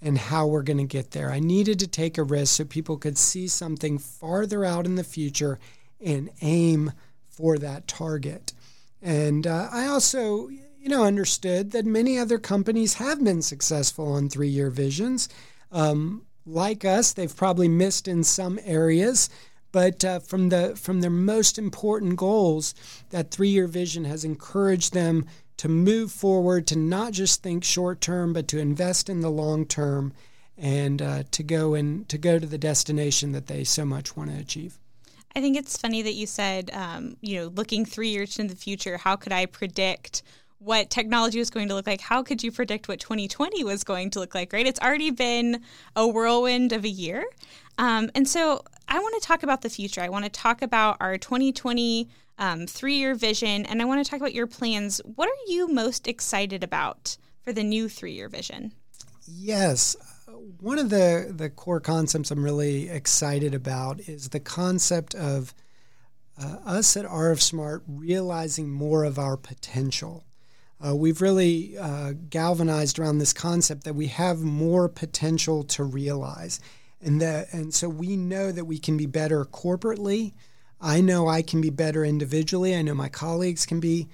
and 0.00 0.16
how 0.16 0.46
we're 0.46 0.62
going 0.62 0.78
to 0.78 0.84
get 0.84 1.10
there. 1.10 1.32
I 1.32 1.40
needed 1.40 1.80
to 1.80 1.88
take 1.88 2.18
a 2.18 2.22
risk 2.22 2.54
so 2.54 2.64
people 2.64 2.98
could 2.98 3.18
see 3.18 3.48
something 3.48 3.98
farther 3.98 4.64
out 4.64 4.86
in 4.86 4.94
the 4.94 5.02
future 5.02 5.58
and 6.00 6.30
aim 6.40 6.92
for 7.28 7.58
that 7.58 7.88
target. 7.88 8.52
And 9.02 9.44
uh, 9.44 9.70
I 9.72 9.86
also, 9.86 10.46
you 10.50 10.88
know, 10.88 11.02
understood 11.02 11.72
that 11.72 11.84
many 11.84 12.16
other 12.16 12.38
companies 12.38 12.94
have 12.94 13.24
been 13.24 13.42
successful 13.42 14.12
on 14.12 14.28
three-year 14.28 14.70
visions. 14.70 15.28
Um, 15.72 16.26
like 16.46 16.84
us, 16.84 17.12
they've 17.12 17.36
probably 17.36 17.66
missed 17.66 18.06
in 18.06 18.22
some 18.22 18.60
areas, 18.64 19.28
but 19.72 20.04
uh, 20.04 20.20
from 20.20 20.50
the 20.50 20.76
from 20.76 21.00
their 21.00 21.10
most 21.10 21.58
important 21.58 22.16
goals, 22.16 22.74
that 23.10 23.30
three-year 23.30 23.66
vision 23.66 24.04
has 24.04 24.24
encouraged 24.24 24.92
them 24.92 25.26
to 25.56 25.68
move 25.68 26.12
forward, 26.12 26.66
to 26.66 26.76
not 26.76 27.12
just 27.12 27.42
think 27.42 27.64
short 27.64 28.00
term, 28.00 28.32
but 28.32 28.48
to 28.48 28.58
invest 28.58 29.08
in 29.08 29.20
the 29.20 29.30
long 29.30 29.66
term, 29.66 30.12
and 30.56 31.00
uh, 31.00 31.22
to 31.30 31.42
go 31.42 31.74
and 31.74 32.08
to 32.08 32.18
go 32.18 32.38
to 32.38 32.46
the 32.46 32.58
destination 32.58 33.32
that 33.32 33.46
they 33.46 33.64
so 33.64 33.84
much 33.84 34.16
want 34.16 34.30
to 34.30 34.38
achieve. 34.38 34.78
I 35.34 35.40
think 35.40 35.56
it's 35.56 35.78
funny 35.78 36.02
that 36.02 36.12
you 36.12 36.26
said, 36.26 36.70
um, 36.74 37.16
you 37.22 37.40
know, 37.40 37.46
looking 37.46 37.86
three 37.86 38.10
years 38.10 38.38
into 38.38 38.54
the 38.54 38.60
future, 38.60 38.98
how 38.98 39.16
could 39.16 39.32
I 39.32 39.46
predict 39.46 40.22
what 40.64 40.90
technology 40.90 41.38
was 41.38 41.50
going 41.50 41.68
to 41.68 41.74
look 41.74 41.86
like. 41.86 42.00
How 42.00 42.22
could 42.22 42.42
you 42.42 42.52
predict 42.52 42.88
what 42.88 43.00
2020 43.00 43.64
was 43.64 43.82
going 43.82 44.10
to 44.10 44.20
look 44.20 44.34
like, 44.34 44.52
right? 44.52 44.66
It's 44.66 44.80
already 44.80 45.10
been 45.10 45.62
a 45.96 46.06
whirlwind 46.06 46.72
of 46.72 46.84
a 46.84 46.88
year. 46.88 47.24
Um, 47.78 48.10
and 48.14 48.28
so 48.28 48.62
I 48.86 48.98
want 48.98 49.20
to 49.20 49.26
talk 49.26 49.42
about 49.42 49.62
the 49.62 49.70
future. 49.70 50.00
I 50.00 50.08
want 50.08 50.24
to 50.24 50.30
talk 50.30 50.62
about 50.62 50.98
our 51.00 51.18
2020 51.18 52.08
um, 52.38 52.66
three 52.66 52.94
year 52.94 53.14
vision, 53.14 53.66
and 53.66 53.82
I 53.82 53.84
want 53.84 54.04
to 54.04 54.10
talk 54.10 54.20
about 54.20 54.34
your 54.34 54.46
plans. 54.46 55.00
What 55.04 55.28
are 55.28 55.52
you 55.52 55.68
most 55.68 56.06
excited 56.06 56.62
about 56.62 57.16
for 57.42 57.52
the 57.52 57.64
new 57.64 57.88
three 57.88 58.12
year 58.12 58.28
vision? 58.28 58.72
Yes. 59.26 59.96
One 60.60 60.78
of 60.78 60.90
the, 60.90 61.32
the 61.34 61.50
core 61.50 61.80
concepts 61.80 62.30
I'm 62.30 62.42
really 62.42 62.88
excited 62.88 63.54
about 63.54 64.00
is 64.00 64.28
the 64.28 64.40
concept 64.40 65.14
of 65.14 65.54
uh, 66.40 66.56
us 66.64 66.96
at 66.96 67.04
RF 67.04 67.40
Smart 67.40 67.82
realizing 67.86 68.70
more 68.70 69.04
of 69.04 69.18
our 69.18 69.36
potential. 69.36 70.24
Uh, 70.84 70.94
we've 70.94 71.20
really 71.20 71.76
uh, 71.78 72.12
galvanized 72.28 72.98
around 72.98 73.18
this 73.18 73.32
concept 73.32 73.84
that 73.84 73.94
we 73.94 74.08
have 74.08 74.40
more 74.40 74.88
potential 74.88 75.62
to 75.62 75.84
realize, 75.84 76.60
and 77.00 77.20
that 77.20 77.52
and 77.52 77.72
so 77.72 77.88
we 77.88 78.16
know 78.16 78.50
that 78.50 78.64
we 78.64 78.78
can 78.78 78.96
be 78.96 79.06
better 79.06 79.44
corporately. 79.44 80.32
I 80.80 81.00
know 81.00 81.28
I 81.28 81.42
can 81.42 81.60
be 81.60 81.70
better 81.70 82.04
individually. 82.04 82.74
I 82.74 82.82
know 82.82 82.94
my 82.94 83.08
colleagues 83.08 83.64
can 83.64 83.78
be 83.78 84.08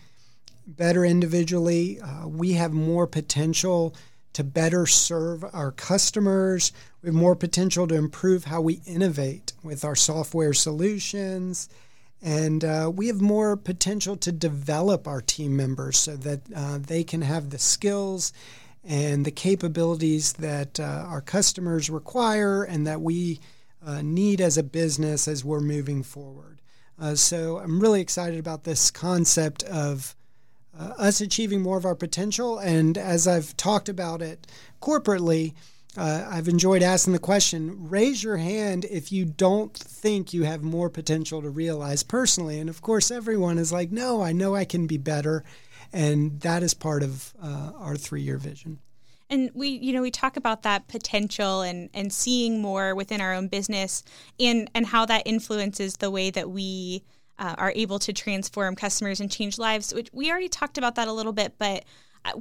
better 0.66 1.04
individually. 1.04 1.98
Uh, 2.00 2.28
we 2.28 2.52
have 2.52 2.72
more 2.72 3.06
potential 3.06 3.94
to 4.34 4.44
better 4.44 4.86
serve 4.86 5.44
our 5.54 5.72
customers. 5.72 6.72
We 7.00 7.06
have 7.08 7.14
more 7.14 7.34
potential 7.34 7.88
to 7.88 7.94
improve 7.94 8.44
how 8.44 8.60
we 8.60 8.82
innovate 8.86 9.54
with 9.62 9.84
our 9.84 9.96
software 9.96 10.52
solutions 10.52 11.70
and 12.22 12.64
uh, 12.64 12.90
we 12.92 13.06
have 13.06 13.20
more 13.20 13.56
potential 13.56 14.16
to 14.16 14.32
develop 14.32 15.06
our 15.06 15.20
team 15.20 15.56
members 15.56 15.98
so 15.98 16.16
that 16.16 16.40
uh, 16.54 16.78
they 16.78 17.04
can 17.04 17.22
have 17.22 17.50
the 17.50 17.58
skills 17.58 18.32
and 18.84 19.24
the 19.24 19.30
capabilities 19.30 20.32
that 20.34 20.80
uh, 20.80 21.04
our 21.08 21.20
customers 21.20 21.90
require 21.90 22.64
and 22.64 22.86
that 22.86 23.00
we 23.00 23.38
uh, 23.84 24.02
need 24.02 24.40
as 24.40 24.58
a 24.58 24.62
business 24.62 25.28
as 25.28 25.44
we're 25.44 25.60
moving 25.60 26.02
forward. 26.02 26.60
Uh, 26.98 27.14
so 27.14 27.58
I'm 27.58 27.80
really 27.80 28.00
excited 28.00 28.40
about 28.40 28.64
this 28.64 28.90
concept 28.90 29.62
of 29.64 30.16
uh, 30.78 30.94
us 30.98 31.20
achieving 31.20 31.60
more 31.60 31.78
of 31.78 31.84
our 31.84 31.94
potential. 31.94 32.58
And 32.58 32.98
as 32.98 33.28
I've 33.28 33.56
talked 33.56 33.88
about 33.88 34.22
it 34.22 34.46
corporately, 34.82 35.54
uh, 35.98 36.28
I've 36.30 36.48
enjoyed 36.48 36.82
asking 36.82 37.12
the 37.12 37.18
question 37.18 37.88
raise 37.88 38.22
your 38.22 38.36
hand 38.36 38.84
if 38.84 39.10
you 39.10 39.24
don't 39.24 39.76
think 39.76 40.32
you 40.32 40.44
have 40.44 40.62
more 40.62 40.88
potential 40.88 41.42
to 41.42 41.50
realize 41.50 42.02
personally. 42.02 42.60
And 42.60 42.70
of 42.70 42.80
course, 42.82 43.10
everyone 43.10 43.58
is 43.58 43.72
like, 43.72 43.90
no, 43.90 44.22
I 44.22 44.32
know 44.32 44.54
I 44.54 44.64
can 44.64 44.86
be 44.86 44.96
better. 44.96 45.44
And 45.92 46.40
that 46.40 46.62
is 46.62 46.74
part 46.74 47.02
of 47.02 47.34
uh, 47.42 47.72
our 47.76 47.96
three 47.96 48.22
year 48.22 48.38
vision. 48.38 48.78
And 49.30 49.50
we, 49.54 49.68
you 49.68 49.92
know, 49.92 50.02
we 50.02 50.10
talk 50.10 50.36
about 50.36 50.62
that 50.62 50.88
potential 50.88 51.60
and, 51.60 51.90
and 51.92 52.12
seeing 52.12 52.62
more 52.62 52.94
within 52.94 53.20
our 53.20 53.34
own 53.34 53.48
business 53.48 54.02
and, 54.40 54.70
and 54.74 54.86
how 54.86 55.04
that 55.06 55.22
influences 55.26 55.96
the 55.96 56.10
way 56.10 56.30
that 56.30 56.48
we 56.48 57.02
uh, 57.38 57.54
are 57.58 57.72
able 57.76 57.98
to 58.00 58.12
transform 58.12 58.74
customers 58.74 59.20
and 59.20 59.30
change 59.30 59.58
lives. 59.58 59.92
Which 59.92 60.08
we 60.12 60.30
already 60.30 60.48
talked 60.48 60.78
about 60.78 60.94
that 60.94 61.08
a 61.08 61.12
little 61.12 61.32
bit, 61.32 61.54
but 61.58 61.84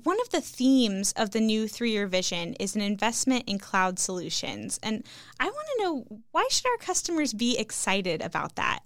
one 0.03 0.19
of 0.22 0.29
the 0.29 0.41
themes 0.41 1.13
of 1.15 1.31
the 1.31 1.39
new 1.39 1.67
three 1.67 1.91
year 1.91 2.07
vision 2.07 2.53
is 2.55 2.75
an 2.75 2.81
investment 2.81 3.46
in 3.48 3.60
cloud 3.60 4.00
solutions. 4.00 4.79
And 4.84 5.03
I 5.39 5.46
want 5.46 5.67
to 5.75 5.84
know 5.84 6.22
why 6.31 6.48
should 6.50 6.67
our 6.67 6.77
customers 6.77 7.34
be 7.34 7.57
excited 7.57 8.22
about 8.22 8.55
that? 8.55 8.79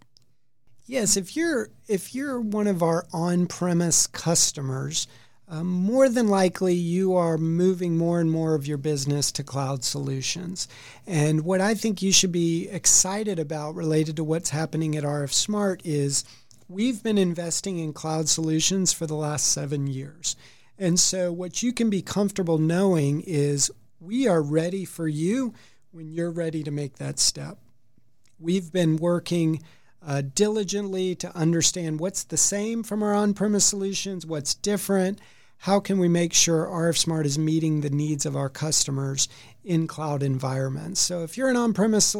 Yes, 0.86 1.16
if 1.16 1.36
you're 1.36 1.70
if 1.88 2.14
you're 2.14 2.40
one 2.40 2.68
of 2.68 2.84
our 2.84 3.06
on-premise 3.14 4.08
customers, 4.08 5.08
um, 5.48 5.68
more 5.68 6.08
than 6.08 6.28
likely 6.30 6.74
you 6.74 7.16
are 7.16 7.38
moving 7.38 7.98
more 7.98 8.20
and 8.20 8.32
more 8.32 8.56
of 8.56 8.68
your 8.68 8.78
business 8.78 9.32
to 9.34 9.44
cloud 9.44 9.84
solutions. 9.84 10.68
And 11.06 11.44
what 11.44 11.60
I 11.60 11.76
think 11.76 12.02
you 12.02 12.12
should 12.12 12.32
be 12.32 12.70
excited 12.70 13.38
about 13.38 13.76
related 13.76 14.16
to 14.16 14.24
what's 14.24 14.50
happening 14.50 14.96
at 14.96 15.04
RF 15.04 15.34
Smart 15.34 15.82
is 15.84 16.24
we've 16.70 17.04
been 17.04 17.18
investing 17.18 17.80
in 17.80 17.92
cloud 17.92 18.30
solutions 18.30 18.94
for 18.94 19.06
the 19.06 19.16
last 19.16 19.48
seven 19.48 19.88
years. 19.88 20.38
And 20.82 21.00
so, 21.00 21.32
what 21.32 21.62
you 21.62 21.74
can 21.74 21.92
be 21.92 22.02
comfortable 22.02 22.58
knowing 22.58 23.22
is 23.22 23.72
we 24.00 24.28
are 24.28 24.42
ready 24.42 24.84
for 24.84 25.08
you 25.08 25.54
when 25.92 26.12
you're 26.12 26.32
ready 26.32 26.64
to 26.64 26.72
make 26.72 26.96
that 26.96 27.20
step. 27.20 27.60
We've 28.40 28.72
been 28.72 28.98
working 28.98 29.62
uh, 30.04 30.24
diligently 30.34 31.14
to 31.18 31.38
understand 31.38 32.00
what's 32.00 32.24
the 32.24 32.36
same 32.36 32.82
from 32.82 33.04
our 33.04 33.14
on 33.14 33.36
premise 33.36 33.64
solutions, 33.64 34.26
what's 34.26 34.56
different, 34.56 35.20
how 35.60 35.80
can 35.80 36.00
we 36.00 36.08
make 36.08 36.34
sure 36.34 36.66
RF 36.66 36.98
Smart 36.98 37.28
is 37.28 37.38
meeting 37.38 37.82
the 37.82 37.92
needs 37.92 38.26
of 38.26 38.36
our 38.36 38.50
customers 38.50 39.30
in 39.64 39.86
cloud 39.86 40.24
environments. 40.24 41.00
So, 41.00 41.22
if 41.22 41.38
you're 41.38 41.50
an 41.50 41.58
on 41.58 41.74
premise 41.74 42.16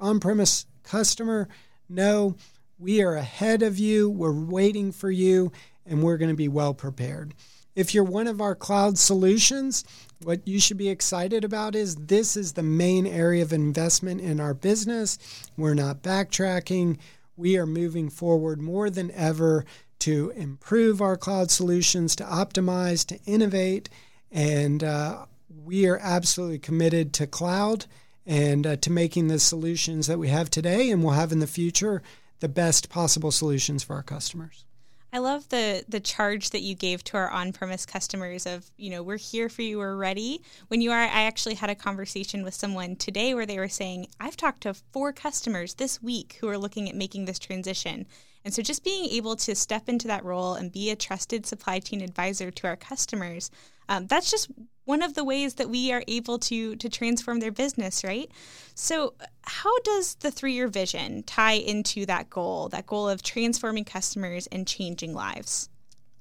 on 0.00 0.18
premise 0.18 0.64
customer, 0.82 1.46
know 1.90 2.36
we 2.78 3.02
are 3.02 3.16
ahead 3.16 3.62
of 3.62 3.78
you, 3.78 4.08
we're 4.08 4.32
waiting 4.32 4.92
for 4.92 5.10
you, 5.10 5.52
and 5.84 6.02
we're 6.02 6.16
going 6.16 6.30
to 6.30 6.34
be 6.34 6.48
well 6.48 6.72
prepared. 6.72 7.34
If 7.78 7.94
you're 7.94 8.02
one 8.02 8.26
of 8.26 8.40
our 8.40 8.56
cloud 8.56 8.98
solutions, 8.98 9.84
what 10.24 10.48
you 10.48 10.58
should 10.58 10.78
be 10.78 10.88
excited 10.88 11.44
about 11.44 11.76
is 11.76 11.94
this 11.94 12.36
is 12.36 12.54
the 12.54 12.62
main 12.64 13.06
area 13.06 13.40
of 13.40 13.52
investment 13.52 14.20
in 14.20 14.40
our 14.40 14.52
business. 14.52 15.16
We're 15.56 15.74
not 15.74 16.02
backtracking. 16.02 16.98
We 17.36 17.56
are 17.56 17.66
moving 17.66 18.10
forward 18.10 18.60
more 18.60 18.90
than 18.90 19.12
ever 19.12 19.64
to 20.00 20.30
improve 20.30 21.00
our 21.00 21.16
cloud 21.16 21.52
solutions, 21.52 22.16
to 22.16 22.24
optimize, 22.24 23.06
to 23.06 23.20
innovate. 23.26 23.88
And 24.32 24.82
uh, 24.82 25.26
we 25.48 25.86
are 25.86 26.00
absolutely 26.02 26.58
committed 26.58 27.12
to 27.12 27.28
cloud 27.28 27.86
and 28.26 28.66
uh, 28.66 28.74
to 28.78 28.90
making 28.90 29.28
the 29.28 29.38
solutions 29.38 30.08
that 30.08 30.18
we 30.18 30.30
have 30.30 30.50
today 30.50 30.90
and 30.90 31.04
will 31.04 31.12
have 31.12 31.30
in 31.30 31.38
the 31.38 31.46
future 31.46 32.02
the 32.40 32.48
best 32.48 32.88
possible 32.88 33.30
solutions 33.30 33.84
for 33.84 33.94
our 33.94 34.02
customers. 34.02 34.64
I 35.10 35.18
love 35.18 35.48
the 35.48 35.84
the 35.88 36.00
charge 36.00 36.50
that 36.50 36.60
you 36.60 36.74
gave 36.74 37.02
to 37.04 37.16
our 37.16 37.30
on-premise 37.30 37.86
customers 37.86 38.44
of, 38.44 38.70
you 38.76 38.90
know, 38.90 39.02
we're 39.02 39.16
here 39.16 39.48
for 39.48 39.62
you, 39.62 39.78
we're 39.78 39.96
ready. 39.96 40.42
When 40.68 40.82
you 40.82 40.90
are 40.90 41.00
I 41.00 41.22
actually 41.22 41.54
had 41.54 41.70
a 41.70 41.74
conversation 41.74 42.44
with 42.44 42.54
someone 42.54 42.94
today 42.94 43.32
where 43.32 43.46
they 43.46 43.58
were 43.58 43.68
saying, 43.68 44.08
I've 44.20 44.36
talked 44.36 44.62
to 44.62 44.74
four 44.74 45.12
customers 45.12 45.74
this 45.74 46.02
week 46.02 46.36
who 46.40 46.48
are 46.48 46.58
looking 46.58 46.88
at 46.88 46.94
making 46.94 47.24
this 47.24 47.38
transition. 47.38 48.06
And 48.48 48.54
so 48.54 48.62
just 48.62 48.82
being 48.82 49.04
able 49.10 49.36
to 49.36 49.54
step 49.54 49.90
into 49.90 50.08
that 50.08 50.24
role 50.24 50.54
and 50.54 50.72
be 50.72 50.88
a 50.88 50.96
trusted 50.96 51.44
supply 51.44 51.80
chain 51.80 52.00
advisor 52.00 52.50
to 52.50 52.66
our 52.66 52.76
customers 52.76 53.50
um, 53.90 54.06
that's 54.06 54.30
just 54.30 54.50
one 54.86 55.02
of 55.02 55.12
the 55.12 55.22
ways 55.22 55.54
that 55.56 55.68
we 55.68 55.92
are 55.92 56.02
able 56.08 56.38
to 56.38 56.74
to 56.76 56.88
transform 56.88 57.40
their 57.40 57.52
business 57.52 58.02
right? 58.02 58.30
So 58.74 59.12
how 59.42 59.78
does 59.80 60.14
the 60.14 60.30
three-year 60.30 60.68
vision 60.68 61.24
tie 61.24 61.58
into 61.58 62.06
that 62.06 62.30
goal 62.30 62.70
that 62.70 62.86
goal 62.86 63.06
of 63.06 63.22
transforming 63.22 63.84
customers 63.84 64.46
and 64.46 64.66
changing 64.66 65.12
lives? 65.12 65.68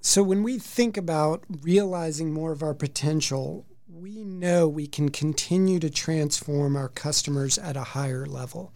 So 0.02 0.22
when 0.22 0.44
we 0.44 0.60
think 0.60 0.98
about 0.98 1.46
realizing 1.62 2.34
more 2.34 2.52
of 2.52 2.62
our 2.62 2.74
potential 2.74 3.66
we 3.90 4.26
know 4.26 4.68
we 4.68 4.86
can 4.86 5.12
continue 5.12 5.80
to 5.80 5.90
transform 5.90 6.76
our 6.76 6.90
customers 6.90 7.58
at 7.58 7.78
a 7.78 7.84
higher 7.96 8.26
level 8.26 8.74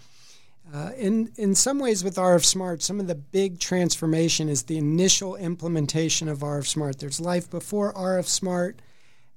uh, 0.74 0.92
in, 0.98 1.32
in 1.36 1.54
some 1.54 1.80
ways, 1.80 2.04
with 2.04 2.16
RF 2.16 2.46
Smart, 2.46 2.82
some 2.82 3.00
of 3.00 3.08
the 3.08 3.16
big 3.16 3.60
transformation 3.60 4.48
is 4.48 4.64
the 4.64 4.78
initial 4.78 5.36
implementation 5.36 6.30
of 6.30 6.40
RF 6.40 6.66
Smart. 6.66 7.00
There's 7.00 7.20
life 7.20 7.50
before 7.50 7.94
RF 7.94 8.26
Smart, 8.26 8.82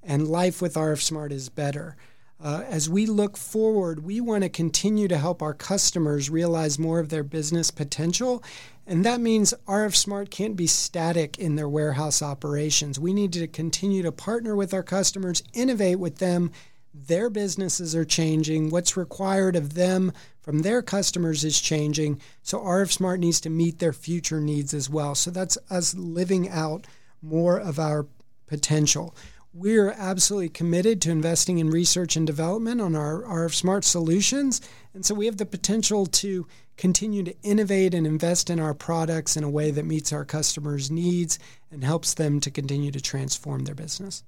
and 0.01 0.27
life 0.27 0.61
with 0.61 0.75
RF 0.75 1.01
Smart 1.01 1.33
is 1.33 1.49
better. 1.49 1.97
Uh, 2.41 2.63
as 2.67 2.89
we 2.89 3.05
look 3.05 3.37
forward, 3.37 4.05
we 4.05 4.21
want 4.21 4.43
to 4.43 4.49
continue 4.49 5.07
to 5.07 5.17
help 5.17 5.41
our 5.41 5.53
customers 5.53 6.29
realize 6.29 6.79
more 6.79 6.99
of 6.99 7.09
their 7.09 7.23
business 7.23 7.71
potential. 7.71 8.43
And 8.87 9.03
that 9.03 9.19
means 9.19 9.53
RF 9.67 9.95
Smart 9.95 10.29
can't 10.29 10.55
be 10.55 10.67
static 10.67 11.37
in 11.37 11.55
their 11.55 11.69
warehouse 11.69 12.21
operations. 12.21 12.99
We 12.99 13.13
need 13.13 13.33
to 13.33 13.47
continue 13.47 14.03
to 14.03 14.11
partner 14.11 14.55
with 14.55 14.73
our 14.73 14.83
customers, 14.83 15.43
innovate 15.53 15.99
with 15.99 16.19
them, 16.19 16.51
their 16.95 17.29
businesses 17.29 17.93
are 17.95 18.05
changing. 18.05 18.69
What's 18.69 18.95
required 18.95 19.55
of 19.55 19.73
them 19.73 20.13
from 20.41 20.59
their 20.59 20.81
customers 20.81 21.43
is 21.43 21.59
changing. 21.59 22.21
So 22.41 22.59
RF 22.59 22.91
Smart 22.91 23.19
needs 23.19 23.41
to 23.41 23.49
meet 23.49 23.79
their 23.79 23.93
future 23.93 24.39
needs 24.39 24.73
as 24.73 24.89
well. 24.89 25.13
So 25.13 25.29
that's 25.29 25.57
us 25.69 25.93
living 25.93 26.49
out 26.49 26.87
more 27.21 27.57
of 27.57 27.79
our 27.79 28.07
potential. 28.47 29.15
We're 29.53 29.91
absolutely 29.91 30.49
committed 30.49 31.01
to 31.01 31.11
investing 31.11 31.59
in 31.59 31.69
research 31.69 32.15
and 32.15 32.27
development 32.27 32.81
on 32.81 32.95
our 32.95 33.23
RF 33.23 33.53
Smart 33.53 33.83
solutions. 33.83 34.61
And 34.93 35.05
so 35.05 35.15
we 35.15 35.25
have 35.25 35.37
the 35.37 35.45
potential 35.45 36.05
to 36.05 36.47
continue 36.77 37.23
to 37.23 37.35
innovate 37.41 37.93
and 37.93 38.05
invest 38.05 38.49
in 38.49 38.59
our 38.59 38.73
products 38.73 39.35
in 39.35 39.43
a 39.43 39.49
way 39.49 39.71
that 39.71 39.85
meets 39.85 40.13
our 40.13 40.25
customers' 40.25 40.91
needs 40.91 41.39
and 41.71 41.83
helps 41.83 42.13
them 42.13 42.39
to 42.41 42.51
continue 42.51 42.91
to 42.91 43.01
transform 43.01 43.63
their 43.63 43.75
business. 43.75 44.23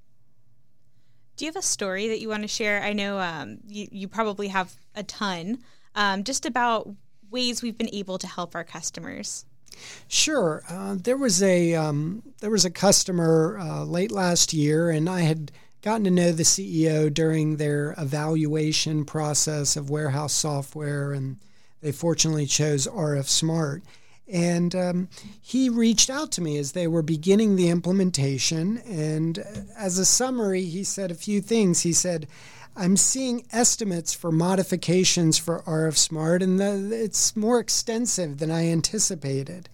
Do 1.38 1.46
you 1.46 1.50
have 1.50 1.56
a 1.56 1.62
story 1.62 2.08
that 2.08 2.20
you 2.20 2.30
want 2.30 2.42
to 2.42 2.48
share? 2.48 2.82
I 2.82 2.94
know 2.94 3.20
um, 3.20 3.60
you, 3.68 3.88
you 3.92 4.08
probably 4.08 4.48
have 4.48 4.74
a 4.96 5.04
ton, 5.04 5.60
um, 5.94 6.24
just 6.24 6.48
about 6.48 6.90
ways 7.30 7.62
we've 7.62 7.78
been 7.78 7.94
able 7.94 8.18
to 8.18 8.26
help 8.26 8.56
our 8.56 8.64
customers. 8.64 9.46
Sure. 10.08 10.64
Uh, 10.68 10.96
there 11.00 11.16
was 11.16 11.44
a 11.44 11.76
um, 11.76 12.24
there 12.40 12.50
was 12.50 12.66
a 12.66 12.72
customer 12.72 13.60
uh, 13.62 13.84
late 13.84 14.12
last 14.12 14.52
year, 14.52 14.90
and 14.90 15.08
I 15.08 15.22
had 15.22 15.52
gotten 15.84 16.06
to 16.06 16.10
know 16.10 16.32
the 16.32 16.42
CEO 16.42 17.14
during 17.14 17.58
their 17.58 17.94
evaluation 18.00 19.06
process 19.06 19.76
of 19.78 19.92
warehouse 19.92 20.34
software, 20.34 21.14
and 21.14 21.38
they 21.82 21.92
fortunately 21.92 22.48
chose 22.48 22.88
RF 22.88 23.28
Smart. 23.28 23.84
And 24.28 24.76
um, 24.76 25.10
he 25.42 25.70
reached 25.70 26.10
out 26.10 26.32
to 26.34 26.42
me 26.42 26.58
as 26.58 26.74
they 26.74 26.88
were 26.88 27.02
beginning 27.02 27.56
the 27.56 27.70
implementation. 27.70 28.78
And 28.80 29.44
as 29.78 29.98
a 29.98 30.06
summary, 30.06 30.66
he 30.66 30.84
said 30.84 31.12
a 31.12 31.16
few 31.16 31.42
things. 31.42 31.82
He 31.82 31.94
said, 31.94 32.28
I'm 32.76 32.96
seeing 32.96 33.48
estimates 33.52 34.14
for 34.14 34.32
modifications 34.32 35.40
for 35.40 35.64
RF 35.64 35.98
Smart, 35.98 36.44
and 36.44 36.60
the, 36.60 36.92
it's 36.94 37.36
more 37.36 37.60
extensive 37.60 38.38
than 38.38 38.52
I 38.52 38.68
anticipated. 38.68 39.68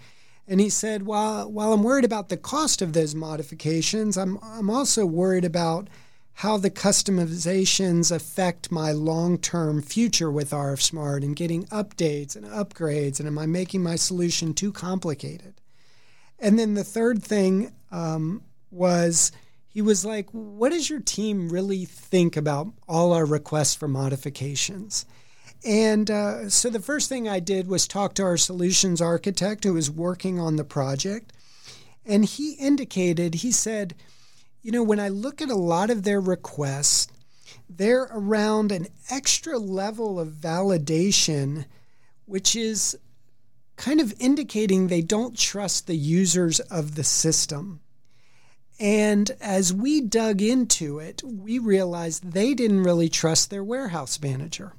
And 0.48 0.62
he 0.62 0.70
said, 0.70 1.06
while, 1.06 1.52
while 1.52 1.74
I'm 1.74 1.84
worried 1.84 2.06
about 2.06 2.30
the 2.30 2.38
cost 2.38 2.82
of 2.82 2.94
those 2.94 3.14
modifications, 3.14 4.18
I'm, 4.18 4.40
I'm 4.42 4.70
also 4.70 5.06
worried 5.06 5.44
about 5.44 5.90
how 6.36 6.58
the 6.58 6.72
customizations 6.72 8.12
affect 8.12 8.72
my 8.72 8.92
long 8.92 9.38
term 9.38 9.82
future 9.82 10.32
with 10.32 10.52
RF 10.52 10.82
Smart 10.82 11.24
and 11.24 11.36
getting 11.36 11.66
updates 11.66 12.36
and 12.36 12.46
upgrades. 12.46 13.20
And 13.20 13.28
am 13.28 13.38
I 13.38 13.46
making 13.46 13.84
my 13.84 13.96
solution 13.96 14.54
too 14.54 14.72
complicated? 14.72 15.54
And 16.40 16.58
then 16.58 16.74
the 16.74 16.84
third 16.84 17.24
thing 17.24 17.74
um, 17.92 18.42
was 18.72 19.32
he 19.68 19.82
was 19.82 20.04
like, 20.04 20.30
What 20.32 20.72
does 20.72 20.90
your 20.90 21.00
team 21.00 21.50
really 21.50 21.86
think 21.86 22.36
about 22.36 22.68
all 22.88 23.14
our 23.14 23.26
requests 23.26 23.76
for 23.76 23.88
modifications? 23.88 25.06
And 25.66 26.12
uh, 26.12 26.50
so 26.50 26.70
the 26.70 26.82
first 26.82 27.08
thing 27.08 27.30
I 27.30 27.40
did 27.40 27.68
was 27.68 27.88
talk 27.88 28.16
to 28.16 28.24
our 28.24 28.38
solutions 28.38 29.02
architect 29.02 29.64
who 29.64 29.74
was 29.74 29.90
working 29.90 30.40
on 30.40 30.58
the 30.58 30.66
project. 30.66 31.32
And 32.06 32.26
he 32.26 32.54
indicated, 32.54 33.36
he 33.36 33.52
said, 33.52 33.96
you 34.64 34.72
know, 34.72 34.82
when 34.82 35.00
I 35.00 35.10
look 35.10 35.42
at 35.42 35.50
a 35.50 35.56
lot 35.56 35.90
of 35.90 36.04
their 36.04 36.22
requests, 36.22 37.10
they're 37.70 38.10
around 38.12 38.72
an 38.72 38.88
extra 39.10 39.60
level 39.60 40.20
of 40.20 40.30
validation, 40.30 41.66
which 42.26 42.56
is 42.56 42.98
kind 43.76 44.00
of 44.00 44.14
indicating 44.20 44.88
they 44.88 45.02
don't 45.02 45.38
trust 45.38 45.86
the 45.86 45.98
users 45.98 46.60
of 46.62 46.96
the 46.96 47.04
system. 47.04 47.82
And 48.80 49.32
as 49.42 49.74
we 49.74 50.02
dug 50.02 50.42
into 50.42 50.98
it, 51.00 51.22
we 51.24 51.60
realized 51.60 52.32
they 52.32 52.54
didn't 52.54 52.84
really 52.84 53.10
trust 53.10 53.50
their 53.50 53.64
warehouse 53.64 54.20
manager 54.22 54.74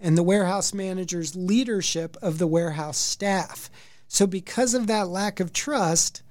and 0.00 0.16
the 0.16 0.22
warehouse 0.22 0.72
manager's 0.72 1.34
leadership 1.34 2.16
of 2.22 2.38
the 2.38 2.46
warehouse 2.46 2.98
staff. 2.98 3.70
So, 4.06 4.26
because 4.26 4.74
of 4.74 4.86
that 4.86 5.08
lack 5.08 5.40
of 5.40 5.52
trust, 5.52 6.22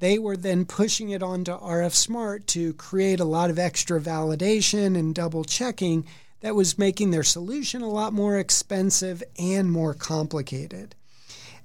they 0.00 0.18
were 0.18 0.36
then 0.36 0.64
pushing 0.64 1.10
it 1.10 1.22
onto 1.22 1.52
RF 1.52 1.94
Smart 1.94 2.46
to 2.48 2.72
create 2.74 3.20
a 3.20 3.24
lot 3.24 3.50
of 3.50 3.58
extra 3.58 4.00
validation 4.00 4.96
and 4.96 5.14
double 5.14 5.44
checking 5.44 6.06
that 6.40 6.54
was 6.54 6.78
making 6.78 7.10
their 7.10 7.24
solution 7.24 7.82
a 7.82 7.88
lot 7.88 8.12
more 8.12 8.38
expensive 8.38 9.22
and 9.38 9.70
more 9.70 9.94
complicated. 9.94 10.94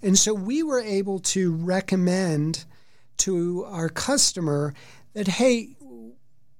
And 0.02 0.18
so 0.18 0.34
we 0.34 0.64
were 0.64 0.82
able 0.82 1.20
to 1.20 1.54
recommend 1.54 2.66
to 3.18 3.66
our 3.66 3.90
customer 3.90 4.74
that, 5.14 5.28
hey, 5.28 5.76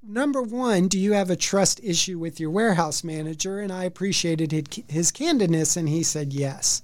number 0.02 0.42
one, 0.42 0.88
do 0.88 1.00
you 1.00 1.14
have 1.14 1.30
a 1.30 1.36
trust 1.36 1.80
issue 1.84 2.20
with 2.20 2.40
your 2.40 2.52
warehouse 2.52 3.04
manager? 3.04 3.60
And 3.60 3.72
I 3.72 3.86
appreciated 3.86 4.52
his 4.88 5.12
candidness, 5.12 5.76
and 5.76 5.90
he 5.90 6.04
said 6.04 6.34
yes. 6.34 6.82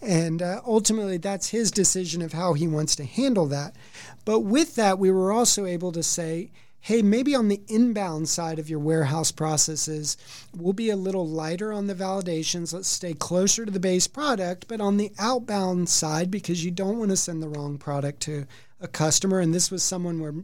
And 0.00 0.42
uh, 0.42 0.60
ultimately, 0.66 1.16
that's 1.16 1.48
his 1.48 1.70
decision 1.70 2.22
of 2.22 2.32
how 2.32 2.54
he 2.54 2.66
wants 2.66 2.96
to 2.96 3.04
handle 3.04 3.46
that. 3.46 3.76
But 4.24 4.40
with 4.40 4.74
that, 4.76 4.98
we 4.98 5.10
were 5.10 5.32
also 5.32 5.64
able 5.64 5.92
to 5.92 6.02
say, 6.02 6.50
hey, 6.80 7.02
maybe 7.02 7.34
on 7.34 7.48
the 7.48 7.62
inbound 7.68 8.28
side 8.28 8.58
of 8.58 8.70
your 8.70 8.78
warehouse 8.78 9.32
processes, 9.32 10.16
we'll 10.56 10.72
be 10.72 10.90
a 10.90 10.96
little 10.96 11.26
lighter 11.26 11.72
on 11.72 11.86
the 11.86 11.94
validations. 11.94 12.72
Let's 12.72 12.88
stay 12.88 13.12
closer 13.14 13.64
to 13.64 13.72
the 13.72 13.80
base 13.80 14.06
product. 14.06 14.68
But 14.68 14.80
on 14.80 14.96
the 14.96 15.12
outbound 15.18 15.88
side, 15.88 16.30
because 16.30 16.64
you 16.64 16.70
don't 16.70 16.98
want 16.98 17.10
to 17.10 17.16
send 17.16 17.42
the 17.42 17.48
wrong 17.48 17.78
product 17.78 18.20
to 18.22 18.46
a 18.80 18.88
customer, 18.88 19.40
and 19.40 19.54
this 19.54 19.70
was 19.70 19.82
someone 19.82 20.20
where 20.20 20.34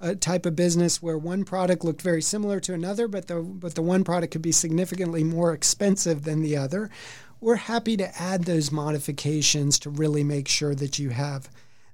a 0.00 0.14
type 0.14 0.46
of 0.46 0.54
business 0.54 1.02
where 1.02 1.18
one 1.18 1.44
product 1.44 1.84
looked 1.84 2.02
very 2.02 2.22
similar 2.22 2.60
to 2.60 2.74
another, 2.74 3.08
but 3.08 3.26
the 3.26 3.40
but 3.40 3.74
the 3.74 3.82
one 3.82 4.04
product 4.04 4.32
could 4.32 4.42
be 4.42 4.52
significantly 4.52 5.24
more 5.24 5.52
expensive 5.52 6.24
than 6.24 6.42
the 6.42 6.56
other 6.56 6.90
we're 7.40 7.56
happy 7.56 7.96
to 7.96 8.20
add 8.20 8.44
those 8.44 8.72
modifications 8.72 9.78
to 9.80 9.90
really 9.90 10.24
make 10.24 10.48
sure 10.48 10.74
that 10.74 10.98
you 10.98 11.10
have 11.10 11.48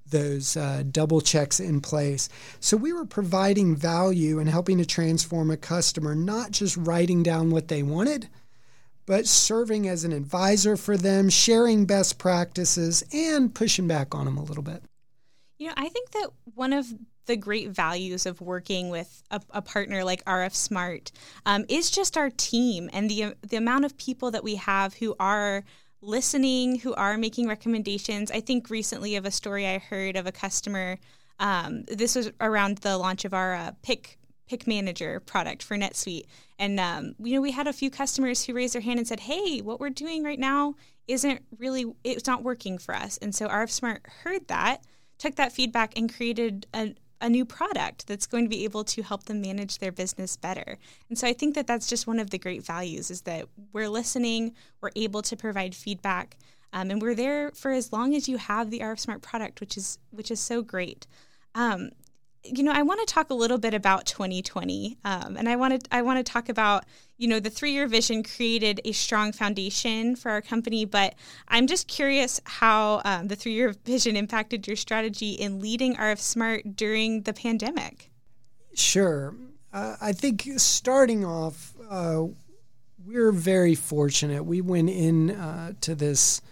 those 0.07 0.57
uh, 0.57 0.83
double 0.90 1.20
checks 1.20 1.61
in 1.61 1.80
place. 1.80 2.28
So 2.61 2.76
we 2.76 2.92
were 2.92 3.07
providing 3.07 3.74
value 3.74 4.38
and 4.38 4.48
helping 4.48 4.78
to 4.78 4.87
transform 4.87 5.50
a 5.50 5.57
customer, 5.57 6.14
not 6.14 6.50
just 6.50 6.76
writing 6.76 7.22
down 7.22 7.50
what 7.50 7.68
they 7.68 7.83
wanted, 7.83 8.28
but 9.07 9.26
serving 9.26 9.88
as 9.88 10.04
an 10.04 10.12
advisor 10.12 10.76
for 10.76 10.96
them, 10.96 11.28
sharing 11.28 11.85
best 11.85 12.18
practices, 12.18 13.04
and 13.12 13.54
pushing 13.54 13.87
back 13.87 14.14
on 14.14 14.24
them 14.24 14.38
a 14.38 14.44
little 14.44 14.62
bit. 14.62 14.83
You 15.59 15.68
know, 15.68 15.74
I 15.76 15.88
think 15.88 16.11
that 16.12 16.30
one 16.54 16.72
of 16.72 16.87
the 17.27 17.37
great 17.37 17.71
values 17.71 18.27
of 18.27 18.41
working 18.41 18.91
with 18.91 19.23
a, 19.31 19.41
a 19.51 19.63
partner 19.63 20.05
like 20.05 20.25
RF 20.25 20.55
Smart 20.55 21.13
um, 21.47 21.65
is 21.69 21.91
just 21.91 22.17
our 22.17 22.31
team 22.31 22.91
and 22.93 23.11
the 23.11 23.35
the 23.43 23.57
amount 23.57 23.85
of 23.85 23.97
people 23.97 24.31
that 24.31 24.45
we 24.45 24.57
have 24.57 24.95
who 24.95 25.15
are 25.19 25.65
listening, 26.01 26.79
who 26.81 26.95
are 26.95 27.17
making 27.17 27.49
recommendations. 27.49 28.31
I 28.31 28.41
think 28.41 28.71
recently 28.71 29.17
of 29.17 29.25
a 29.25 29.31
story 29.31 29.67
I 29.67 29.79
heard 29.79 30.17
of 30.17 30.27
a 30.27 30.33
customer. 30.33 30.99
Um, 31.41 31.85
this 31.85 32.15
was 32.15 32.31
around 32.41 32.79
the 32.79 32.97
launch 32.97 33.25
of 33.25 33.35
our 33.35 33.55
uh, 33.55 33.73
Pick 33.83 34.19
Pick 34.47 34.67
Manager 34.67 35.21
product 35.21 35.63
for 35.63 35.77
NetSuite, 35.77 36.27
and 36.59 36.79
um, 36.79 37.15
you 37.19 37.35
know 37.35 37.41
we 37.41 37.53
had 37.53 37.67
a 37.67 37.73
few 37.73 37.91
customers 37.91 38.45
who 38.45 38.55
raised 38.55 38.75
their 38.75 38.83
hand 38.83 38.99
and 38.99 39.09
said, 39.09 39.21
"Hey, 39.21 39.61
what 39.61 39.81
we're 39.81 39.91
doing 39.91 40.23
right 40.23 40.39
now 40.39 40.75
isn't 41.09 41.43
really 41.59 41.87
it's 42.05 42.27
not 42.27 42.43
working 42.43 42.79
for 42.79 42.95
us." 42.95 43.17
And 43.19 43.35
so 43.35 43.49
RF 43.49 43.71
Smart 43.71 44.07
heard 44.23 44.47
that 44.49 44.83
took 45.19 45.37
that 45.37 45.53
feedback 45.53 45.97
and 45.97 46.15
created 46.15 46.67
a, 46.75 46.95
a 47.20 47.29
new 47.29 47.44
product 47.44 48.07
that's 48.07 48.27
going 48.27 48.44
to 48.44 48.48
be 48.48 48.64
able 48.64 48.85
to 48.85 49.03
help 49.03 49.24
them 49.24 49.40
manage 49.40 49.79
their 49.79 49.92
business 49.92 50.37
better. 50.37 50.79
And 51.09 51.18
so 51.18 51.27
I 51.27 51.33
think 51.33 51.55
that 51.55 51.66
that's 51.66 51.88
just 51.88 52.07
one 52.07 52.18
of 52.18 52.31
the 52.31 52.38
great 52.38 52.64
values 52.64 53.11
is 53.11 53.22
that 53.22 53.46
we're 53.72 53.88
listening, 53.88 54.55
we're 54.81 54.90
able 54.96 55.22
to 55.22 55.37
provide 55.37 55.74
feedback, 55.74 56.37
um, 56.72 56.90
and 56.90 57.00
we're 57.00 57.14
there 57.14 57.50
for 57.53 57.70
as 57.70 57.92
long 57.92 58.14
as 58.14 58.29
you 58.29 58.37
have 58.37 58.70
the 58.70 58.81
RF 58.81 58.98
Smart 58.98 59.22
product, 59.22 59.61
which 59.61 59.77
is 59.77 59.98
which 60.11 60.31
is 60.31 60.40
so 60.40 60.61
great. 60.61 61.07
Um, 61.55 61.90
you 62.44 62.62
know, 62.62 62.72
I 62.72 62.83
want 62.83 63.07
to 63.07 63.12
talk 63.12 63.30
a 63.30 63.35
little 63.35 63.59
bit 63.59 63.74
about 63.74 64.07
2020, 64.07 64.98
um, 65.04 65.37
and 65.37 65.48
I 65.48 65.57
want 65.57 65.83
to 65.83 65.94
I 65.94 66.02
want 66.02 66.24
to 66.24 66.33
talk 66.33 66.48
about 66.48 66.85
you 67.16 67.26
know 67.26 67.40
the 67.40 67.50
three 67.50 67.72
year 67.72 67.87
vision 67.87 68.22
created 68.22 68.80
a 68.85 68.92
strong 68.92 69.33
foundation 69.33 70.16
for 70.16 70.30
our 70.30 70.42
company, 70.42 70.85
but 70.85 71.14
I'm 71.48 71.66
just 71.66 71.88
curious 71.88 72.40
how 72.44 73.00
um, 73.04 73.28
the 73.28 73.37
three 73.37 73.52
year 73.52 73.74
vision 73.85 74.16
impacted 74.16 74.66
your 74.66 74.76
strategy 74.76 75.33
in 75.33 75.61
leading 75.61 75.96
RF 75.96 76.18
Smart 76.18 76.76
during 76.76 77.22
the 77.22 77.33
pandemic. 77.33 78.11
Sure, 78.74 79.35
uh, 79.72 79.96
I 80.00 80.12
think 80.12 80.48
starting 80.57 81.24
off, 81.24 81.74
uh, 81.88 82.24
we're 83.04 83.33
very 83.33 83.74
fortunate. 83.74 84.44
We 84.44 84.61
went 84.61 84.90
in 84.90 85.30
uh, 85.30 85.72
to 85.83 85.94
this 85.94 86.42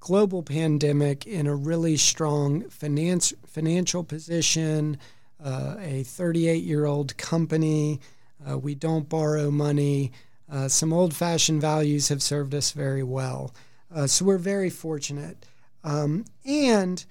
global 0.00 0.42
pandemic 0.42 1.26
in 1.26 1.46
a 1.46 1.56
really 1.56 1.96
strong 1.96 2.68
finance, 2.68 3.32
financial 3.46 4.04
position 4.04 4.98
uh, 5.44 5.76
a 5.78 6.02
38 6.02 6.64
year 6.64 6.86
old 6.86 7.16
company. 7.16 8.00
Uh, 8.48 8.58
we 8.58 8.74
don't 8.74 9.08
borrow 9.08 9.50
money. 9.50 10.10
Uh, 10.50 10.68
some 10.68 10.92
old 10.92 11.14
fashioned 11.14 11.60
values 11.60 12.08
have 12.08 12.22
served 12.22 12.54
us 12.54 12.72
very 12.72 13.02
well. 13.02 13.54
Uh, 13.94 14.06
so 14.06 14.24
we're 14.24 14.38
very 14.38 14.70
fortunate. 14.70 15.46
Um, 15.84 16.24
and 16.44 17.04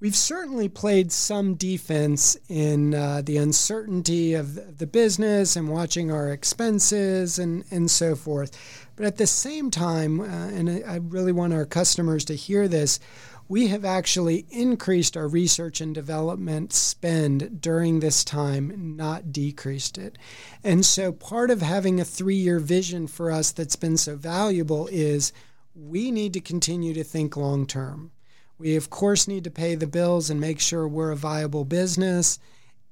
we've 0.00 0.16
certainly 0.16 0.68
played 0.68 1.10
some 1.10 1.54
defense 1.54 2.36
in 2.48 2.94
uh, 2.94 3.22
the 3.24 3.38
uncertainty 3.38 4.34
of 4.34 4.78
the 4.78 4.86
business 4.86 5.56
and 5.56 5.68
watching 5.68 6.12
our 6.12 6.30
expenses 6.30 7.38
and, 7.38 7.64
and 7.70 7.90
so 7.90 8.14
forth. 8.14 8.86
But 8.96 9.06
at 9.06 9.16
the 9.16 9.26
same 9.26 9.70
time, 9.70 10.20
and 10.20 10.84
I 10.84 10.96
really 10.96 11.32
want 11.32 11.54
our 11.54 11.64
customers 11.64 12.24
to 12.26 12.34
hear 12.34 12.68
this, 12.68 13.00
we 13.48 13.68
have 13.68 13.84
actually 13.84 14.46
increased 14.50 15.16
our 15.16 15.26
research 15.26 15.80
and 15.80 15.94
development 15.94 16.72
spend 16.72 17.60
during 17.62 18.00
this 18.00 18.22
time, 18.22 18.94
not 18.96 19.32
decreased 19.32 19.96
it. 19.96 20.18
And 20.62 20.84
so, 20.84 21.12
part 21.12 21.50
of 21.50 21.62
having 21.62 21.98
a 21.98 22.04
three 22.04 22.36
year 22.36 22.58
vision 22.58 23.06
for 23.06 23.30
us 23.30 23.50
that's 23.50 23.76
been 23.76 23.96
so 23.96 24.16
valuable 24.16 24.86
is 24.92 25.32
we 25.74 26.10
need 26.10 26.34
to 26.34 26.40
continue 26.40 26.92
to 26.92 27.04
think 27.04 27.36
long 27.36 27.66
term. 27.66 28.12
We, 28.58 28.76
of 28.76 28.90
course, 28.90 29.26
need 29.26 29.44
to 29.44 29.50
pay 29.50 29.76
the 29.76 29.86
bills 29.86 30.28
and 30.28 30.40
make 30.40 30.60
sure 30.60 30.86
we're 30.86 31.12
a 31.12 31.16
viable 31.16 31.64
business. 31.64 32.38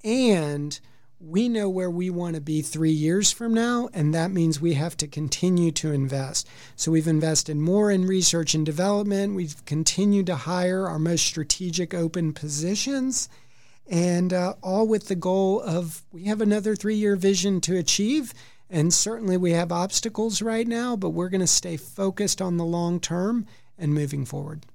And 0.05 0.79
we 1.19 1.49
know 1.49 1.69
where 1.69 1.91
we 1.91 2.11
want 2.11 2.35
to 2.35 2.41
be 2.43 2.61
three 2.61 2.91
years 2.91 3.33
from 3.33 3.55
now, 3.55 3.89
and 3.95 4.15
that 4.15 4.31
means 4.31 4.61
we 4.61 4.75
have 4.75 4.97
to 4.99 5.09
continue 5.09 5.73
to 5.73 5.93
invest. 5.93 6.47
So 6.77 6.93
we've 6.93 7.09
invested 7.09 7.57
more 7.57 7.91
in 7.91 8.07
research 8.07 8.55
and 8.55 8.67
development. 8.67 9.35
We've 9.35 9.65
continued 9.65 10.27
to 10.27 10.37
hire 10.37 10.87
our 10.87 10.99
most 10.99 11.25
strategic 11.25 11.95
open 11.95 12.35
positions, 12.35 13.31
and 13.89 14.33
uh, 14.33 14.55
all 14.63 14.87
with 14.87 15.09
the 15.09 15.15
goal 15.15 15.61
of 15.63 16.03
we 16.13 16.25
have 16.25 16.41
another 16.41 16.77
three 16.77 16.97
year 16.97 17.17
vision 17.17 17.61
to 17.63 17.79
achieve. 17.79 18.35
And 18.69 18.93
certainly 18.93 19.37
we 19.37 19.53
have 19.53 19.71
obstacles 19.71 20.43
right 20.43 20.67
now, 20.67 20.97
but 20.97 21.11
we're 21.11 21.29
going 21.29 21.41
to 21.41 21.47
stay 21.47 21.77
focused 21.77 22.43
on 22.43 22.57
the 22.57 22.65
long 22.65 22.99
term 22.99 23.47
and 23.79 23.95
moving 23.95 24.25
forward. 24.25 24.67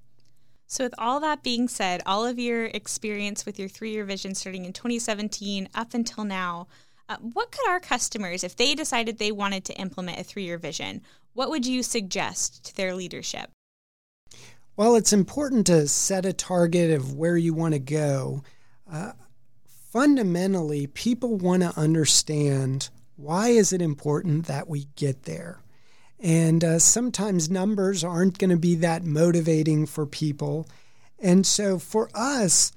So, 0.71 0.85
with 0.85 0.93
all 0.97 1.19
that 1.19 1.43
being 1.43 1.67
said, 1.67 2.01
all 2.05 2.25
of 2.25 2.39
your 2.39 2.67
experience 2.67 3.45
with 3.45 3.59
your 3.59 3.67
three 3.67 3.91
year 3.91 4.05
vision 4.05 4.33
starting 4.33 4.63
in 4.63 4.71
2017 4.71 5.67
up 5.75 5.93
until 5.93 6.23
now, 6.23 6.67
uh, 7.09 7.17
what 7.17 7.51
could 7.51 7.67
our 7.67 7.81
customers, 7.81 8.41
if 8.41 8.55
they 8.55 8.73
decided 8.73 9.17
they 9.17 9.33
wanted 9.33 9.65
to 9.65 9.73
implement 9.73 10.17
a 10.17 10.23
three 10.23 10.45
year 10.45 10.57
vision, 10.57 11.01
what 11.33 11.49
would 11.49 11.65
you 11.65 11.83
suggest 11.83 12.63
to 12.63 12.75
their 12.77 12.95
leadership? 12.95 13.51
Well, 14.77 14.95
it's 14.95 15.11
important 15.11 15.67
to 15.67 15.89
set 15.89 16.25
a 16.25 16.31
target 16.31 16.89
of 16.91 17.15
where 17.15 17.35
you 17.35 17.53
want 17.53 17.73
to 17.73 17.79
go. 17.79 18.41
Uh, 18.89 19.11
fundamentally, 19.91 20.87
people 20.87 21.35
want 21.35 21.63
to 21.63 21.77
understand 21.77 22.89
why 23.17 23.49
is 23.49 23.73
it 23.73 23.81
important 23.81 24.45
that 24.45 24.69
we 24.69 24.87
get 24.95 25.23
there. 25.23 25.59
And 26.21 26.63
uh, 26.63 26.79
sometimes 26.79 27.49
numbers 27.49 28.03
aren't 28.03 28.37
going 28.37 28.51
to 28.51 28.57
be 28.57 28.75
that 28.75 29.03
motivating 29.03 29.87
for 29.87 30.05
people. 30.05 30.67
And 31.19 31.45
so 31.45 31.79
for 31.79 32.09
us, 32.13 32.71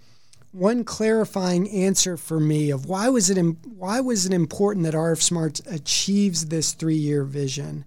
one 0.55 0.85
clarifying 0.85 1.69
answer 1.69 2.17
for 2.17 2.39
me 2.39 2.71
of 2.71 2.87
why 2.87 3.09
was 3.09 3.29
it 3.29 3.39
why 3.67 4.01
was 4.01 4.25
it 4.25 4.33
important 4.33 4.85
that 4.85 4.95
RF 4.95 5.21
Smart 5.21 5.61
achieves 5.67 6.47
this 6.47 6.73
three-year 6.73 7.25
vision 7.25 7.85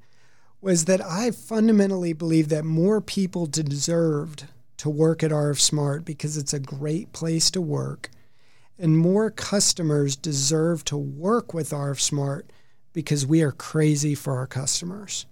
was 0.60 0.86
that 0.86 1.04
I 1.04 1.32
fundamentally 1.32 2.12
believe 2.13 2.50
that 2.50 2.65
more 2.65 3.00
people 3.00 3.46
deserved 3.46 4.46
to 4.78 4.89
work 4.89 5.24
at 5.24 5.32
RF 5.32 5.60
Smart 5.60 6.04
because 6.04 6.36
it's 6.36 6.54
a 6.54 6.60
great 6.60 7.13
place 7.13 7.50
to 7.52 7.62
work, 7.62 8.10
and 8.78 8.98
more 8.98 9.32
customers 9.32 10.15
deserve 10.15 10.84
to 10.86 10.98
work 10.98 11.54
with 11.54 11.70
RF 11.70 12.02
Smart 12.02 12.52
because 12.91 13.26
we 13.26 13.41
are 13.41 13.52
crazy 13.52 14.13
for 14.13 14.36
our 14.38 14.48
customers. 14.48 15.26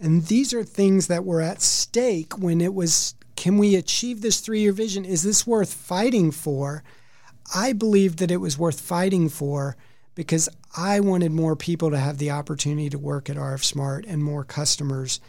And 0.00 0.24
these 0.24 0.54
are 0.54 0.64
things 0.64 1.08
that 1.08 1.24
were 1.24 1.40
at 1.40 1.60
stake 1.60 2.38
when 2.38 2.60
it 2.60 2.74
was 2.74 3.14
can 3.36 3.56
we 3.56 3.74
achieve 3.74 4.20
this 4.20 4.40
three 4.40 4.60
year 4.60 4.72
vision? 4.72 5.04
Is 5.04 5.22
this 5.22 5.46
worth 5.46 5.72
fighting 5.72 6.30
for? 6.30 6.82
I 7.54 7.72
believed 7.72 8.18
that 8.18 8.30
it 8.30 8.36
was 8.36 8.58
worth 8.58 8.80
fighting 8.80 9.28
for 9.28 9.76
because 10.14 10.48
I 10.76 11.00
wanted 11.00 11.32
more 11.32 11.56
people 11.56 11.90
to 11.90 11.98
have 11.98 12.18
the 12.18 12.30
opportunity 12.30 12.90
to 12.90 12.98
work 12.98 13.30
at 13.30 13.36
RF 13.36 13.64
Smart 13.64 14.04
and 14.06 14.22
more 14.22 14.44
customers 14.44 15.20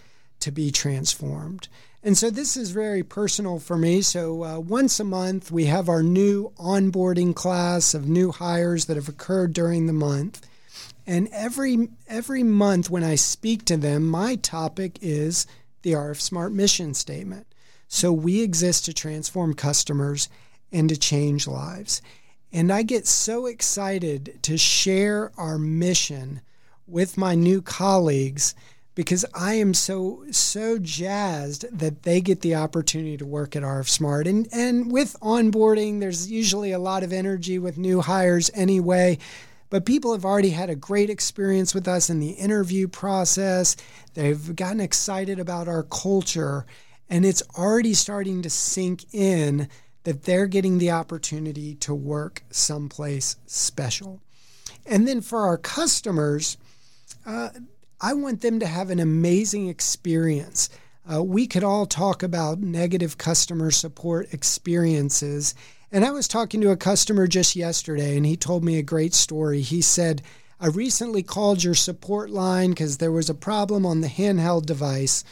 to 0.42 0.52
be 0.52 0.72
transformed. 0.72 1.68
And 2.04 2.18
so 2.18 2.30
this 2.30 2.58
is 2.58 2.72
very 2.72 3.04
personal 3.04 3.60
for 3.60 3.78
me. 3.78 4.02
So 4.02 4.44
uh, 4.44 4.60
once 4.60 5.00
a 5.00 5.04
month, 5.04 5.52
we 5.52 5.66
have 5.66 5.88
our 5.88 6.04
new 6.04 6.52
onboarding 6.58 7.36
class 7.36 7.94
of 7.94 8.10
new 8.10 8.32
hires 8.32 8.86
that 8.86 8.98
have 8.98 9.08
occurred 9.08 9.54
during 9.54 9.86
the 9.86 9.94
month. 9.94 10.46
And 11.08 11.28
every 11.32 11.90
every 12.08 12.44
month 12.44 12.90
when 12.90 13.04
I 13.04 13.16
speak 13.16 13.66
to 13.66 13.78
them, 13.78 14.08
my 14.08 14.36
topic 14.36 15.00
is 15.02 15.48
the 15.82 15.94
RF 15.94 16.22
Smart 16.22 16.54
mission 16.54 16.94
statement. 16.94 17.48
So 17.88 18.14
we 18.14 18.42
exist 18.42 18.86
to 18.86 18.94
transform 18.94 19.54
customers 19.54 20.30
and 20.72 20.88
to 20.90 20.98
change 20.98 21.48
lives. 21.48 22.02
And 22.54 22.72
I 22.72 22.84
get 22.84 23.08
so 23.08 23.46
excited 23.46 24.40
to 24.44 24.58
share 24.58 25.32
our 25.38 25.58
mission 25.58 26.42
with 26.88 27.18
my 27.18 27.36
new 27.36 27.62
colleagues 27.62 28.56
because 28.94 29.26
I 29.34 29.54
am 29.54 29.74
so 29.74 30.26
so 30.32 30.78
jazzed 30.78 31.66
that 31.78 32.04
they 32.04 32.20
get 32.20 32.42
the 32.42 32.56
opportunity 32.56 33.18
to 33.18 33.26
work 33.26 33.56
at 33.56 33.64
RF 33.64 33.88
Smart. 33.88 34.28
And 34.28 34.48
and 34.52 34.92
with 34.92 35.16
onboarding, 35.22 36.00
there's 36.00 36.30
usually 36.30 36.72
a 36.72 36.80
lot 36.80 37.04
of 37.04 37.14
energy 37.14 37.58
with 37.58 37.78
new 37.78 38.02
hires 38.02 38.52
anyway. 38.54 39.18
But 39.72 39.86
people 39.86 40.12
have 40.12 40.26
already 40.26 40.50
had 40.50 40.70
a 40.70 40.76
great 40.76 41.10
experience 41.10 41.74
with 41.74 41.88
us 41.88 42.10
in 42.10 42.20
the 42.20 42.32
interview 42.32 42.90
process. 42.90 43.78
They've 44.14 44.56
gotten 44.56 44.82
excited 44.82 45.40
about 45.40 45.70
our 45.70 45.84
culture, 45.84 46.66
and 47.10 47.26
it's 47.26 47.42
already 47.58 47.94
starting 47.94 48.42
to 48.42 48.50
sink 48.50 49.06
in 49.14 49.70
that 50.04 50.24
they're 50.24 50.48
getting 50.48 50.78
the 50.78 50.92
opportunity 50.92 51.76
to 51.76 51.96
work 51.96 52.44
someplace 52.50 53.38
special. 53.46 54.22
And 54.86 55.08
then 55.08 55.22
for 55.22 55.40
our 55.40 55.58
customers, 55.58 56.58
uh, 57.26 57.50
I 58.02 58.14
want 58.14 58.42
them 58.42 58.60
to 58.60 58.68
have 58.68 58.90
an 58.90 59.00
amazing 59.00 59.70
experience. 59.70 60.70
Uh, 61.12 61.24
we 61.24 61.48
could 61.48 61.64
all 61.64 61.86
talk 61.86 62.24
about 62.24 62.60
negative 62.60 63.18
customer 63.18 63.72
support 63.72 64.34
experiences 64.34 65.56
and 65.92 66.06
I 66.06 66.12
was 66.12 66.28
talking 66.28 66.62
to 66.62 66.72
a 66.72 66.78
customer 66.78 67.28
just 67.28 67.56
yesterday, 67.56 68.16
and 68.18 68.26
he 68.26 68.36
told 68.36 68.64
me 68.64 68.78
a 68.78 68.84
great 68.84 69.14
story. 69.14 69.62
He 69.62 69.82
said, 69.82 70.22
I 70.60 70.68
recently 70.68 71.24
called 71.24 71.64
your 71.64 71.74
support 71.74 72.30
line 72.30 72.70
because 72.70 72.98
there 72.98 73.12
was 73.12 73.30
a 73.30 73.36
problem 73.36 73.86
on 73.86 74.02
the 74.02 74.08
handheld 74.08 74.66
device. 74.66 75.24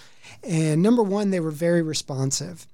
And 0.43 0.81
number 0.81 1.03
one, 1.03 1.29
they 1.29 1.39
were 1.39 1.51
very 1.51 1.81
responsive. 1.81 2.65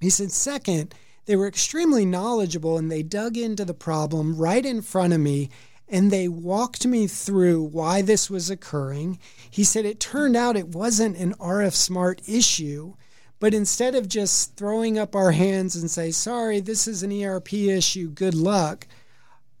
He 0.00 0.10
said, 0.10 0.30
second, 0.30 0.94
they 1.24 1.34
were 1.34 1.48
extremely 1.48 2.04
knowledgeable 2.04 2.78
and 2.78 2.90
they 2.90 3.02
dug 3.02 3.36
into 3.36 3.64
the 3.64 3.74
problem 3.74 4.36
right 4.36 4.64
in 4.64 4.82
front 4.82 5.12
of 5.12 5.20
me 5.20 5.50
and 5.88 6.10
they 6.10 6.28
walked 6.28 6.86
me 6.86 7.06
through 7.06 7.62
why 7.62 8.02
this 8.02 8.28
was 8.28 8.50
occurring. 8.50 9.18
He 9.50 9.64
said 9.64 9.84
it 9.84 10.00
turned 10.00 10.36
out 10.36 10.56
it 10.56 10.68
wasn't 10.68 11.16
an 11.16 11.34
RF 11.34 11.72
Smart 11.72 12.20
issue. 12.28 12.94
But 13.40 13.54
instead 13.54 13.94
of 13.94 14.08
just 14.08 14.56
throwing 14.56 14.98
up 14.98 15.14
our 15.14 15.32
hands 15.32 15.76
and 15.76 15.90
say, 15.90 16.10
sorry, 16.10 16.60
this 16.60 16.88
is 16.88 17.02
an 17.02 17.12
ERP 17.12 17.54
issue, 17.54 18.08
good 18.08 18.34
luck, 18.34 18.86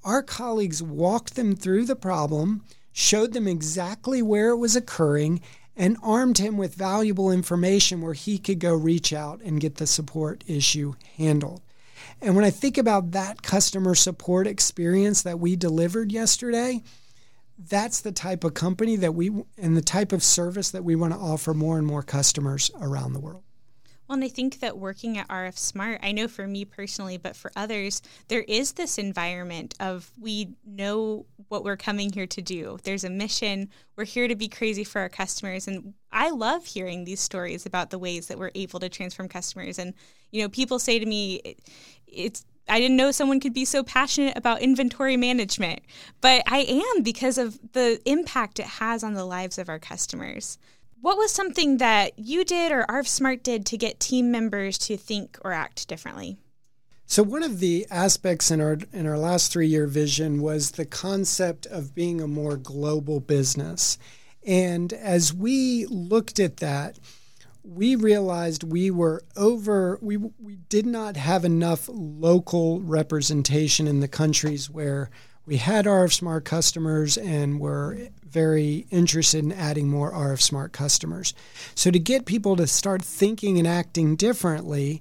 our 0.04 0.22
colleagues 0.22 0.82
walked 0.82 1.36
them 1.36 1.54
through 1.54 1.84
the 1.84 1.96
problem, 1.96 2.64
showed 2.92 3.32
them 3.32 3.46
exactly 3.46 4.20
where 4.22 4.50
it 4.50 4.56
was 4.56 4.74
occurring, 4.74 5.40
and 5.76 5.96
armed 6.02 6.38
him 6.38 6.56
with 6.56 6.74
valuable 6.74 7.30
information 7.30 8.00
where 8.00 8.14
he 8.14 8.36
could 8.36 8.58
go 8.58 8.74
reach 8.74 9.12
out 9.12 9.40
and 9.42 9.60
get 9.60 9.76
the 9.76 9.86
support 9.86 10.42
issue 10.48 10.94
handled. 11.16 11.62
And 12.20 12.34
when 12.34 12.44
I 12.44 12.50
think 12.50 12.78
about 12.78 13.12
that 13.12 13.42
customer 13.42 13.94
support 13.94 14.48
experience 14.48 15.22
that 15.22 15.38
we 15.38 15.54
delivered 15.54 16.10
yesterday, 16.10 16.82
that's 17.68 18.00
the 18.00 18.12
type 18.12 18.42
of 18.42 18.54
company 18.54 18.96
that 18.96 19.14
we 19.14 19.30
and 19.56 19.76
the 19.76 19.82
type 19.82 20.12
of 20.12 20.22
service 20.24 20.70
that 20.70 20.84
we 20.84 20.96
want 20.96 21.12
to 21.12 21.18
offer 21.18 21.54
more 21.54 21.78
and 21.78 21.86
more 21.86 22.02
customers 22.02 22.70
around 22.80 23.12
the 23.12 23.20
world. 23.20 23.42
Well, 24.08 24.14
and 24.16 24.24
I 24.24 24.28
think 24.28 24.60
that 24.60 24.78
working 24.78 25.18
at 25.18 25.28
RF 25.28 25.58
Smart, 25.58 26.00
I 26.02 26.12
know 26.12 26.28
for 26.28 26.46
me 26.46 26.64
personally, 26.64 27.18
but 27.18 27.36
for 27.36 27.52
others, 27.54 28.00
there 28.28 28.42
is 28.48 28.72
this 28.72 28.96
environment 28.96 29.74
of 29.80 30.10
we 30.18 30.54
know 30.64 31.26
what 31.48 31.62
we're 31.62 31.76
coming 31.76 32.10
here 32.10 32.26
to 32.26 32.40
do. 32.40 32.78
There's 32.84 33.04
a 33.04 33.10
mission. 33.10 33.68
We're 33.96 34.04
here 34.04 34.26
to 34.26 34.34
be 34.34 34.48
crazy 34.48 34.82
for 34.82 35.00
our 35.02 35.10
customers. 35.10 35.68
And 35.68 35.92
I 36.10 36.30
love 36.30 36.64
hearing 36.64 37.04
these 37.04 37.20
stories 37.20 37.66
about 37.66 37.90
the 37.90 37.98
ways 37.98 38.28
that 38.28 38.38
we're 38.38 38.50
able 38.54 38.80
to 38.80 38.88
transform 38.88 39.28
customers. 39.28 39.78
And, 39.78 39.92
you 40.30 40.40
know, 40.40 40.48
people 40.48 40.78
say 40.78 40.98
to 40.98 41.04
me, 41.06 41.56
it's, 42.06 42.46
I 42.66 42.80
didn't 42.80 42.96
know 42.96 43.10
someone 43.10 43.40
could 43.40 43.54
be 43.54 43.66
so 43.66 43.82
passionate 43.82 44.38
about 44.38 44.62
inventory 44.62 45.18
management, 45.18 45.80
but 46.22 46.42
I 46.46 46.60
am 46.60 47.02
because 47.02 47.36
of 47.36 47.58
the 47.72 48.00
impact 48.06 48.58
it 48.58 48.66
has 48.66 49.04
on 49.04 49.14
the 49.14 49.24
lives 49.24 49.58
of 49.58 49.68
our 49.68 49.78
customers. 49.78 50.58
What 51.00 51.16
was 51.16 51.32
something 51.32 51.78
that 51.78 52.18
you 52.18 52.44
did 52.44 52.72
or 52.72 52.84
RF 52.88 53.06
Smart 53.06 53.44
did 53.44 53.64
to 53.66 53.76
get 53.76 54.00
team 54.00 54.30
members 54.30 54.78
to 54.78 54.96
think 54.96 55.38
or 55.42 55.52
act 55.52 55.86
differently? 55.86 56.38
So 57.06 57.22
one 57.22 57.42
of 57.42 57.60
the 57.60 57.86
aspects 57.90 58.50
in 58.50 58.60
our 58.60 58.78
in 58.92 59.06
our 59.06 59.16
last 59.16 59.52
3-year 59.52 59.86
vision 59.86 60.42
was 60.42 60.72
the 60.72 60.84
concept 60.84 61.66
of 61.66 61.94
being 61.94 62.20
a 62.20 62.26
more 62.26 62.56
global 62.56 63.20
business. 63.20 63.96
And 64.46 64.92
as 64.92 65.32
we 65.32 65.86
looked 65.86 66.38
at 66.38 66.58
that, 66.58 66.98
we 67.62 67.94
realized 67.94 68.62
we 68.62 68.90
were 68.90 69.22
over 69.36 69.98
we 70.02 70.16
we 70.16 70.56
did 70.68 70.84
not 70.84 71.16
have 71.16 71.44
enough 71.44 71.88
local 71.90 72.80
representation 72.82 73.86
in 73.86 74.00
the 74.00 74.08
countries 74.08 74.68
where 74.68 75.10
we 75.48 75.56
had 75.56 75.86
RF 75.86 76.12
Smart 76.12 76.44
customers 76.44 77.16
and 77.16 77.58
were 77.58 77.96
very 78.22 78.86
interested 78.90 79.42
in 79.42 79.50
adding 79.50 79.88
more 79.88 80.12
RF 80.12 80.42
Smart 80.42 80.72
customers. 80.72 81.32
So, 81.74 81.90
to 81.90 81.98
get 81.98 82.26
people 82.26 82.54
to 82.56 82.66
start 82.66 83.02
thinking 83.02 83.58
and 83.58 83.66
acting 83.66 84.14
differently, 84.14 85.00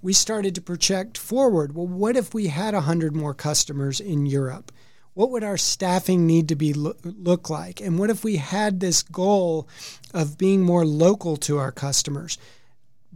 we 0.00 0.14
started 0.14 0.54
to 0.54 0.62
project 0.62 1.18
forward. 1.18 1.74
Well, 1.74 1.86
what 1.86 2.16
if 2.16 2.32
we 2.32 2.46
had 2.46 2.72
100 2.72 3.14
more 3.14 3.34
customers 3.34 4.00
in 4.00 4.24
Europe? 4.24 4.72
What 5.12 5.30
would 5.30 5.44
our 5.44 5.58
staffing 5.58 6.26
need 6.26 6.48
to 6.48 6.56
be 6.56 6.72
look 6.72 7.50
like? 7.50 7.82
And 7.82 7.98
what 7.98 8.08
if 8.08 8.24
we 8.24 8.36
had 8.36 8.80
this 8.80 9.02
goal 9.02 9.68
of 10.14 10.38
being 10.38 10.62
more 10.62 10.86
local 10.86 11.36
to 11.36 11.58
our 11.58 11.70
customers? 11.70 12.38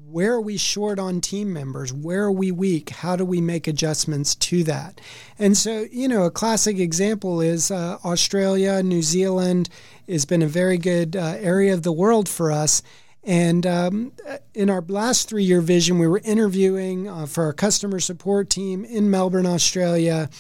Where 0.04 0.34
are 0.34 0.40
we 0.40 0.56
short 0.56 0.98
on 0.98 1.20
team 1.20 1.52
members? 1.52 1.92
Where 1.92 2.24
are 2.24 2.32
we 2.32 2.52
weak? 2.52 2.90
How 2.90 3.16
do 3.16 3.24
we 3.24 3.40
make 3.40 3.66
adjustments 3.66 4.34
to 4.36 4.62
that? 4.64 5.00
And 5.38 5.56
so, 5.56 5.86
you 5.90 6.06
know, 6.06 6.24
a 6.24 6.30
classic 6.30 6.78
example 6.78 7.40
is 7.40 7.70
uh, 7.70 7.98
Australia, 8.04 8.82
New 8.82 9.02
Zealand 9.02 9.70
has 10.08 10.26
been 10.26 10.42
a 10.42 10.46
very 10.46 10.76
good 10.76 11.16
uh, 11.16 11.36
area 11.38 11.72
of 11.72 11.82
the 11.82 11.92
world 11.92 12.28
for 12.28 12.52
us. 12.52 12.82
And 13.24 13.66
um, 13.66 14.12
in 14.54 14.70
our 14.70 14.82
last 14.82 15.28
three 15.28 15.44
year 15.44 15.60
vision, 15.60 15.98
we 15.98 16.06
were 16.06 16.20
interviewing 16.24 17.08
uh, 17.08 17.26
for 17.26 17.44
our 17.44 17.52
customer 17.52 17.98
support 17.98 18.50
team 18.50 18.84
in 18.84 19.10
Melbourne, 19.10 19.46
Australia, 19.46 20.30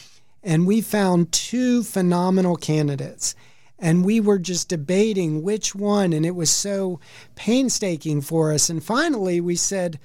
and 0.42 0.66
we 0.66 0.80
found 0.80 1.32
two 1.32 1.82
phenomenal 1.82 2.56
candidates 2.56 3.34
and 3.78 4.04
we 4.04 4.20
were 4.20 4.38
just 4.38 4.68
debating 4.68 5.42
which 5.42 5.74
one 5.74 6.12
and 6.12 6.24
it 6.24 6.34
was 6.34 6.50
so 6.50 7.00
painstaking 7.34 8.20
for 8.20 8.52
us 8.52 8.68
and 8.68 8.82
finally 8.82 9.40
we 9.40 9.56
said 9.56 9.98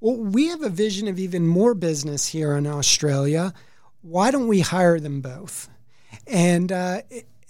well 0.00 0.16
we 0.16 0.48
have 0.48 0.62
a 0.62 0.68
vision 0.68 1.08
of 1.08 1.18
even 1.18 1.46
more 1.46 1.74
business 1.74 2.28
here 2.28 2.54
in 2.54 2.66
australia 2.66 3.52
why 4.02 4.30
don't 4.30 4.48
we 4.48 4.60
hire 4.60 5.00
them 5.00 5.20
both 5.20 5.68
and 6.26 6.72
uh, 6.72 7.00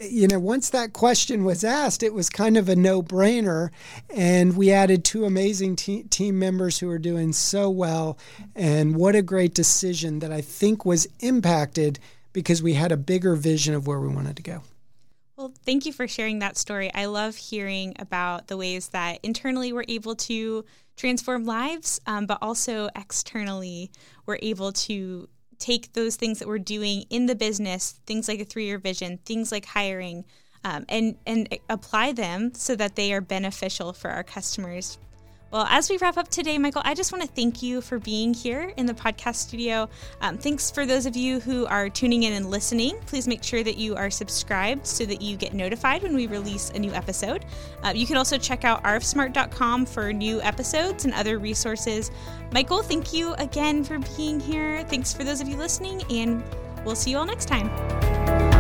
you 0.01 0.29
know, 0.29 0.38
once 0.38 0.71
that 0.71 0.93
question 0.93 1.45
was 1.45 1.64
asked, 1.64 2.03
it 2.03 2.14
was 2.14 2.31
kind 2.31 2.57
of 2.57 2.69
a 2.69 2.77
no 2.77 3.03
brainer. 3.03 3.71
And 4.11 4.57
we 4.57 4.71
added 4.71 5.05
two 5.05 5.25
amazing 5.25 5.77
te- 5.77 6.05
team 6.05 6.38
members 6.38 6.79
who 6.79 6.88
are 6.88 6.99
doing 6.99 7.33
so 7.33 7.69
well. 7.69 8.19
And 8.55 8.95
what 8.95 9.17
a 9.17 9.23
great 9.23 9.55
decision 9.55 10.21
that 10.21 10.33
I 10.33 10.41
think 10.41 10.85
was 10.85 11.09
impacted 11.21 11.99
because 12.33 12.62
we 12.62 12.75
had 12.75 12.93
a 12.93 12.97
bigger 12.97 13.35
vision 13.35 13.75
of 13.75 13.87
where 13.87 13.99
we 13.99 14.09
wanted 14.09 14.37
to 14.37 14.43
go. 14.43 14.62
Well, 15.38 15.55
thank 15.64 15.87
you 15.87 15.92
for 15.92 16.09
sharing 16.09 16.40
that 16.40 16.57
story. 16.57 16.92
I 16.92 17.05
love 17.05 17.37
hearing 17.37 17.94
about 18.01 18.48
the 18.48 18.57
ways 18.57 18.88
that 18.88 19.20
internally 19.22 19.72
we're 19.72 19.85
able 19.87 20.16
to 20.16 20.64
transform 20.96 21.44
lives, 21.44 22.01
um, 22.09 22.27
but 22.27 22.38
also 22.42 22.88
externally 22.96 23.92
we're 24.27 24.40
able 24.42 24.72
to 24.72 25.29
take 25.61 25.92
those 25.92 26.16
things 26.16 26.40
that 26.40 26.48
we're 26.48 26.59
doing 26.59 27.05
in 27.09 27.27
the 27.27 27.37
business, 27.37 28.01
things 28.05 28.27
like 28.27 28.40
a 28.40 28.44
three 28.44 28.64
year 28.64 28.79
vision, 28.79 29.20
things 29.24 29.53
like 29.53 29.64
hiring, 29.64 30.24
um, 30.64 30.85
and, 30.88 31.14
and 31.24 31.57
apply 31.70 32.11
them 32.11 32.53
so 32.53 32.74
that 32.74 32.96
they 32.96 33.12
are 33.12 33.20
beneficial 33.20 33.92
for 33.92 34.11
our 34.11 34.24
customers 34.24 34.98
well, 35.51 35.67
as 35.71 35.89
we 35.89 35.97
wrap 35.97 36.17
up 36.19 36.29
today, 36.29 36.59
Michael, 36.59 36.83
I 36.85 36.95
just 36.95 37.11
want 37.11 37.23
to 37.23 37.29
thank 37.29 37.63
you 37.63 37.81
for 37.81 37.99
being 37.99 38.35
here 38.35 38.73
in 38.77 38.87
the 38.87 38.93
podcast 38.93 39.37
studio. 39.37 39.89
Um, 40.21 40.37
thanks 40.37 40.71
for 40.71 40.85
those 40.85 41.07
of 41.07 41.17
you 41.17 41.41
who 41.41 41.67
are 41.67 41.89
tuning 41.89 42.25
in 42.25 42.35
and 42.35 42.51
listening. 42.51 42.99
Please 43.07 43.27
make 43.27 43.43
sure 43.43 43.63
that 43.63 43.79
you 43.79 43.97
are 43.97 44.11
subscribed 44.11 44.87
so 44.87 45.07
that 45.07 45.23
you 45.23 45.37
get 45.37 45.55
notified 45.55 46.03
when 46.03 46.15
we 46.15 46.27
release 46.27 46.71
a 46.71 46.79
new 46.79 46.93
episode. 46.93 47.47
Uh, 47.83 47.93
you 47.95 48.07
can 48.07 48.17
also 48.17 48.37
check 48.37 48.65
out 48.65 48.85
rfsmart.com 48.85 49.87
for 49.87 50.13
new 50.13 50.43
episodes 50.43 51.07
and 51.07 51.15
other 51.15 51.39
resources. 51.39 52.11
Michael, 52.53 52.83
thank 52.83 53.13
you 53.13 53.33
again 53.35 53.85
for 53.85 53.99
being 54.17 54.41
here. 54.41 54.85
Thanks 54.85 55.15
for 55.15 55.25
those 55.25 55.41
of 55.41 55.49
you 55.49 55.57
listening, 55.57 56.03
and 56.11 56.43
we'll 56.85 56.97
see 56.97 57.11
you 57.13 57.19
all 57.19 57.27
next 57.27 57.47
time. 57.47 58.58